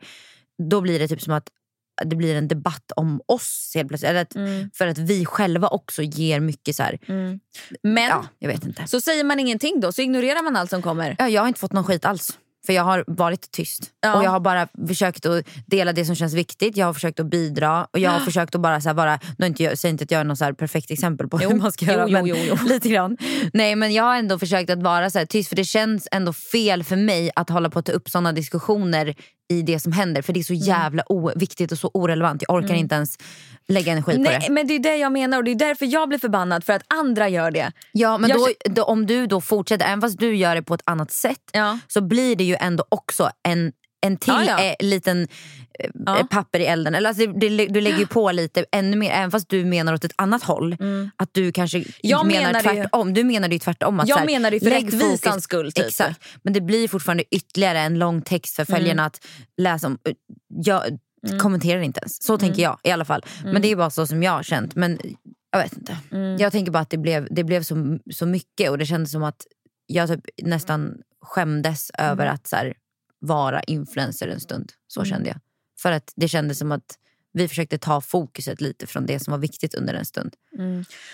[0.70, 1.49] Då blir det typ som att
[2.05, 4.11] det blir en debatt om oss helt plötsligt.
[4.11, 4.71] Eller att, Mm.
[4.75, 6.99] För att vi själva också ger mycket så här,
[7.83, 8.87] Men ja, jag vet inte.
[8.87, 11.17] så säger man ingenting då, så ignorerar man allt som kommer.
[11.19, 12.39] Ja, jag har inte fått någon skit alls.
[12.69, 13.83] För jag har varit tyst.
[14.01, 14.14] Ja.
[14.16, 16.77] Och jag har bara försökt att dela det som känns viktigt.
[16.77, 17.87] Jag har försökt att bidra.
[17.93, 20.11] Och jag har försökt att bara, så här, bara nu inte jag, säger inte att
[20.11, 21.49] jag är något så perfekt exempel på Jo.
[21.49, 22.23] hur man ska Jo, göra.
[22.27, 22.66] jo, men.
[22.69, 23.16] Lite grann.
[23.53, 25.49] Nej men jag har ändå försökt att vara så här tyst.
[25.49, 29.14] För det känns ändå fel för mig att hålla på att ta upp såna diskussioner
[29.51, 30.23] i det som händer.
[30.23, 32.43] För det är så jävla oviktigt och så orelevant.
[32.49, 33.16] Jag orkar inte ens
[33.69, 34.53] lägga energi på Nej, det.
[34.53, 36.83] men det är det jag menar och det är därför jag blir förbannad för att
[36.95, 37.73] andra gör det.
[37.93, 40.75] Ja men Jag då, då, om du då fortsätter, även fast du gör det på
[40.75, 41.79] ett annat sätt Ja.
[41.89, 43.73] så blir det ju ändå också en
[44.07, 44.64] en till Ja, ja.
[44.64, 45.29] eh, liten
[46.09, 46.95] eh, papper i elden.
[46.95, 49.95] Eller alltså, det, det, du lägger ju på lite ännu mer, även fast du menar
[49.95, 50.77] åt ett annat håll.
[51.16, 51.89] Att du kanske Mm.
[52.03, 53.14] Jag menar menade ju- tvärtom.
[53.14, 54.01] Du menar ju tvärtom.
[54.01, 55.87] Att Jag här, menade ju för rättvisans skull, typ.
[55.87, 56.21] Exakt.
[56.43, 59.25] Men det blir fortfarande ytterligare en lång text för följarna att
[59.57, 59.99] läsa om.
[60.49, 60.83] Jag
[61.41, 62.23] kommenterar inte ens.
[62.23, 63.25] Så tänker jag i alla fall.
[63.45, 64.75] Men det är bara så som jag har känt.
[64.75, 64.99] Men
[65.51, 65.97] jag vet inte.
[66.39, 69.23] Jag tänker bara att det blev, det blev så, så mycket och det kändes som
[69.23, 69.47] att
[69.87, 72.75] jag typ nästan skämdes över att så här,
[73.19, 74.73] vara influencer en stund.
[74.87, 75.39] Så kände jag.
[75.81, 76.99] För att det kändes som att
[77.33, 80.35] vi försökte ta fokuset lite från det som var viktigt under en stund.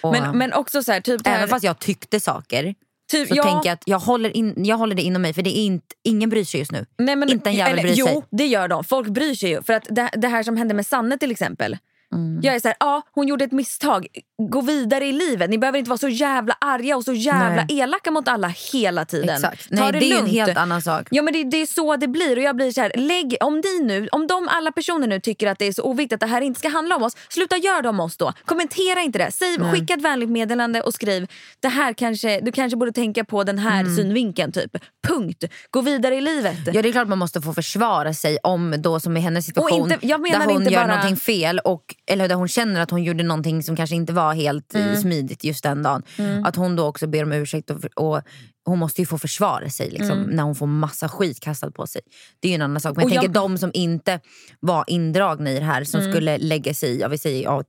[0.02, 2.74] Och, Men, men också så här, typ här, även fast jag tyckte saker
[3.10, 5.42] typ, så ja, tänker jag att jag håller, in, jag håller det inom mig för
[5.42, 6.86] det är inte, ingen bryr sig just nu.
[6.98, 8.12] nej, men, inte en jävel eller, bryr sig.
[8.14, 8.84] Jo, det gör de.
[8.84, 9.62] Folk bryr sig ju.
[9.62, 11.76] För att det, det här som hände med Sanne till exempel.
[12.14, 12.40] Mm.
[12.42, 14.06] Jag är så här, ja hon gjorde ett misstag.
[14.50, 15.50] Gå vidare i livet.
[15.50, 17.78] Ni behöver inte vara så jävla arga och så jävla Nej.
[17.80, 19.28] elaka mot alla hela tiden.
[19.34, 19.68] Exakt.
[19.68, 20.32] Ta Nej, det, det är ju en lugnt.
[20.34, 21.06] helt annan sak.
[21.10, 23.54] Ja men det, det är så det blir och jag blir så här, lägg, om
[23.64, 26.26] ni nu, om de alla personer nu tycker att det är så oviktigt att det
[26.26, 28.32] här inte ska handla om oss, sluta gör det om oss då.
[28.44, 29.30] Kommentera inte det.
[29.32, 31.26] Säg, skicka ett vänligt meddelande och skriv,
[31.60, 33.96] det här kanske, du kanske borde tänka på den här Mm.
[33.96, 34.76] synvinkeln typ.
[35.08, 35.44] Punkt.
[35.70, 36.56] Gå vidare i livet.
[36.72, 39.92] Ja det är klart man måste få försvara sig om då som i hennes situation
[39.92, 42.80] inte- jag menar där hon inte gör bara- någonting fel och, eller där hon känner
[42.80, 44.88] att hon gjorde någonting som kanske inte var helt Mm.
[44.90, 46.02] eh, smidigt just den dagen.
[46.44, 48.22] Att hon då också ber om ursäkt och, och
[48.64, 52.02] hon måste ju få försvara sig liksom, när hon får massa skit kastad på sig.
[52.40, 52.96] Det är ju en annan sak.
[52.96, 53.14] Men jag Mm.
[53.14, 54.20] Jag- tänker de som inte
[54.60, 56.12] var indragna i det här som Mm.
[56.12, 57.64] skulle lägga sig i, ja, vi säger ja,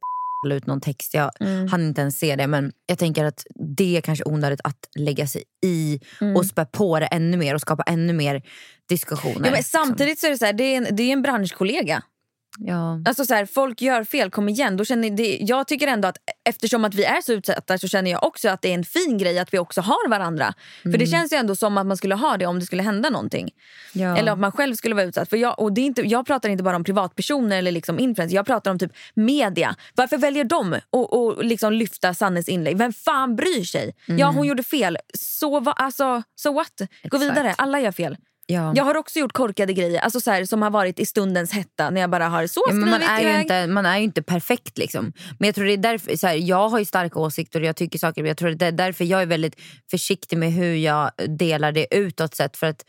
[0.52, 1.68] ut någon text, jag Mm.
[1.68, 3.44] hann inte ens se det men jag tänker att
[3.78, 6.36] det är kanske onödigt att lägga sig i Mm.
[6.36, 8.42] och spä på det ännu mer och skapa ännu mer
[8.90, 9.46] diskussioner.
[9.46, 12.02] Ja, men samtidigt så är det så här, det är en, det är en branschkollega.
[12.60, 13.02] Ja.
[13.06, 14.78] Alltså så här, folk gör fel, kom igen.
[14.78, 16.18] Då känner det, jag tycker ändå att
[16.50, 19.18] eftersom att vi är så utsatta så känner jag också att det är en fin
[19.18, 20.54] grej att vi också har varandra.
[20.84, 23.10] För det känns ju ändå som att man skulle ha det om det skulle hända
[23.10, 23.50] någonting.
[23.94, 24.18] Ja.
[24.18, 25.30] Eller att man själv skulle vara utsatt.
[25.30, 28.36] För jag, och det är inte, jag pratar inte bara om privatpersoner eller liksom influencers.
[28.36, 29.76] Jag pratar om typ media.
[29.96, 32.78] Varför väljer de att och liksom lyfta Sannes inlägg?
[32.78, 33.96] Vem fan bryr sig?
[34.06, 34.98] Ja hon gjorde fel.
[35.14, 36.74] Så va, alltså, so what?
[36.78, 37.24] Gå Exakt.
[37.24, 37.56] vidare.
[37.58, 38.18] Alla gör fel.
[38.48, 38.74] Ja.
[38.76, 41.90] Jag har också gjort korkade grejer alltså så här, som har varit i stundens hetta
[41.90, 44.22] när jag bara har så Ja, men man, är ju inte, man är ju inte
[44.22, 44.78] perfekt.
[44.78, 45.14] Liksom.
[45.40, 47.76] Men jag tror det är därför, så här, jag har ju starka åsikter och jag
[47.76, 48.22] tycker saker.
[48.22, 51.96] Men jag tror det är därför jag är väldigt försiktig med hur jag delar det
[51.96, 52.58] utåt sett.
[52.58, 52.86] För att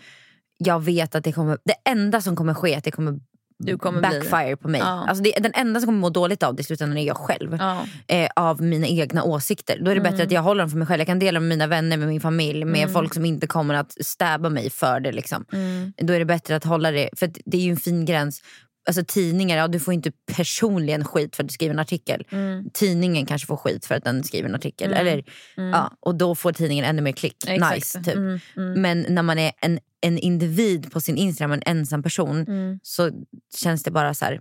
[0.59, 3.21] jag vet att det kommer, det enda som kommer ske är att det kommer,
[3.59, 4.81] Du kommer bli- backfire på mig.
[4.81, 5.07] Ja.
[5.09, 7.57] Alltså det, den enda som kommer må dåligt av det i slutändan är jag själv.
[7.61, 7.87] Ja.
[8.07, 9.79] Eh, av mina egna åsikter.
[9.81, 10.27] Då är det bättre Mm.
[10.27, 11.01] att jag håller dem för mig själv.
[11.01, 13.97] Jag kan dela med mina vänner, med min familj, med folk som inte kommer att
[14.07, 15.13] stäba mig för det.
[15.13, 15.45] Liksom.
[15.53, 15.93] Mm.
[15.97, 18.43] Då är det bättre att hålla det, för det är ju en fin gräns.
[18.87, 22.25] Alltså tidningar, ja, du får inte personligen skit för att du skriver en artikel.
[22.31, 22.71] Mm.
[22.73, 24.93] Tidningen kanske får skit för att den skriver en artikel.
[24.93, 25.25] Eller,
[25.57, 27.37] Ja, och då får tidningen ännu mer klick.
[27.49, 27.75] Exakt.
[27.75, 28.15] Nice, typ.
[28.17, 32.79] Mm, Men när man är en, en individ på sin Instagram, en ensam person, Mm.
[32.83, 33.11] så
[33.57, 34.41] känns det bara så här.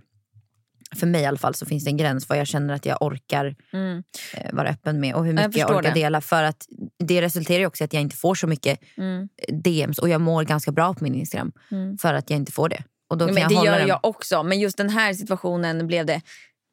[0.96, 3.02] För mig i alla fall så finns det en gräns vad jag känner att jag
[3.02, 4.02] orkar Mm.
[4.34, 6.00] eh, vara öppen med och hur Jag mycket jag, förstår orkar det.
[6.00, 6.20] dela.
[6.20, 6.66] För att
[6.98, 9.28] det resulterar också i att jag inte får så mycket Mm.
[9.48, 11.52] DMs och jag mår ganska bra på min Instagram
[12.00, 12.82] för att jag inte får det.
[13.08, 13.88] Och då kan men jag det hålla gör den.
[13.88, 14.42] jag också.
[14.42, 16.20] Men just den här situationen blev det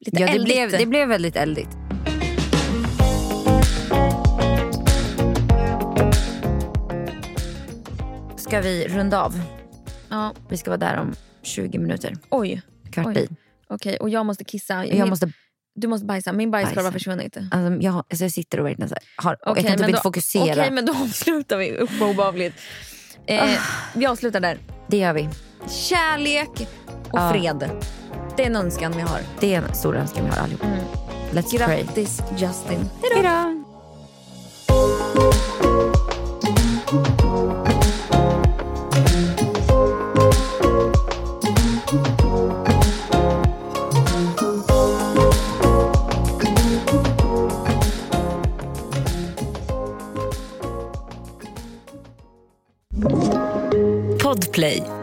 [0.05, 0.45] lite Ja, det, eldigt.
[0.55, 1.69] blev, det blev väldigt eldigt.
[8.37, 9.41] Ska vi runda av?
[10.09, 10.33] Ja.
[10.49, 12.13] Vi ska vara där om 20 minuter.
[12.29, 12.61] Oj.
[12.91, 13.17] Kvart Oj.
[13.17, 13.27] i.
[13.69, 14.85] Okej, och jag måste kissa.
[14.85, 15.31] Jag, måste,
[15.75, 16.33] Du måste bajsa.
[16.33, 17.37] Min bajskorv har försvunnit.
[17.51, 20.01] alltså, jag, alltså, jag sitter och verkligen så här, har, Okej, jag kan typ inte
[20.01, 20.43] fokusera.
[20.51, 21.77] Okej, men då avslutar vi.
[21.81, 22.53] Usch vad obehagligt.
[23.25, 23.49] Eh,
[23.95, 24.57] vi avslutar där.
[24.93, 25.29] Det gör vi.
[25.67, 26.49] Kärlek
[27.11, 27.31] och Ja.
[27.31, 27.69] fred.
[28.37, 29.19] Det är en önskan vi har.
[29.39, 30.65] Det är en stor önskan vi har allihop.
[31.31, 31.83] Let's pray.
[31.83, 32.89] Grattis Justin.
[33.01, 33.63] Hejdå.
[54.53, 55.02] Podplay.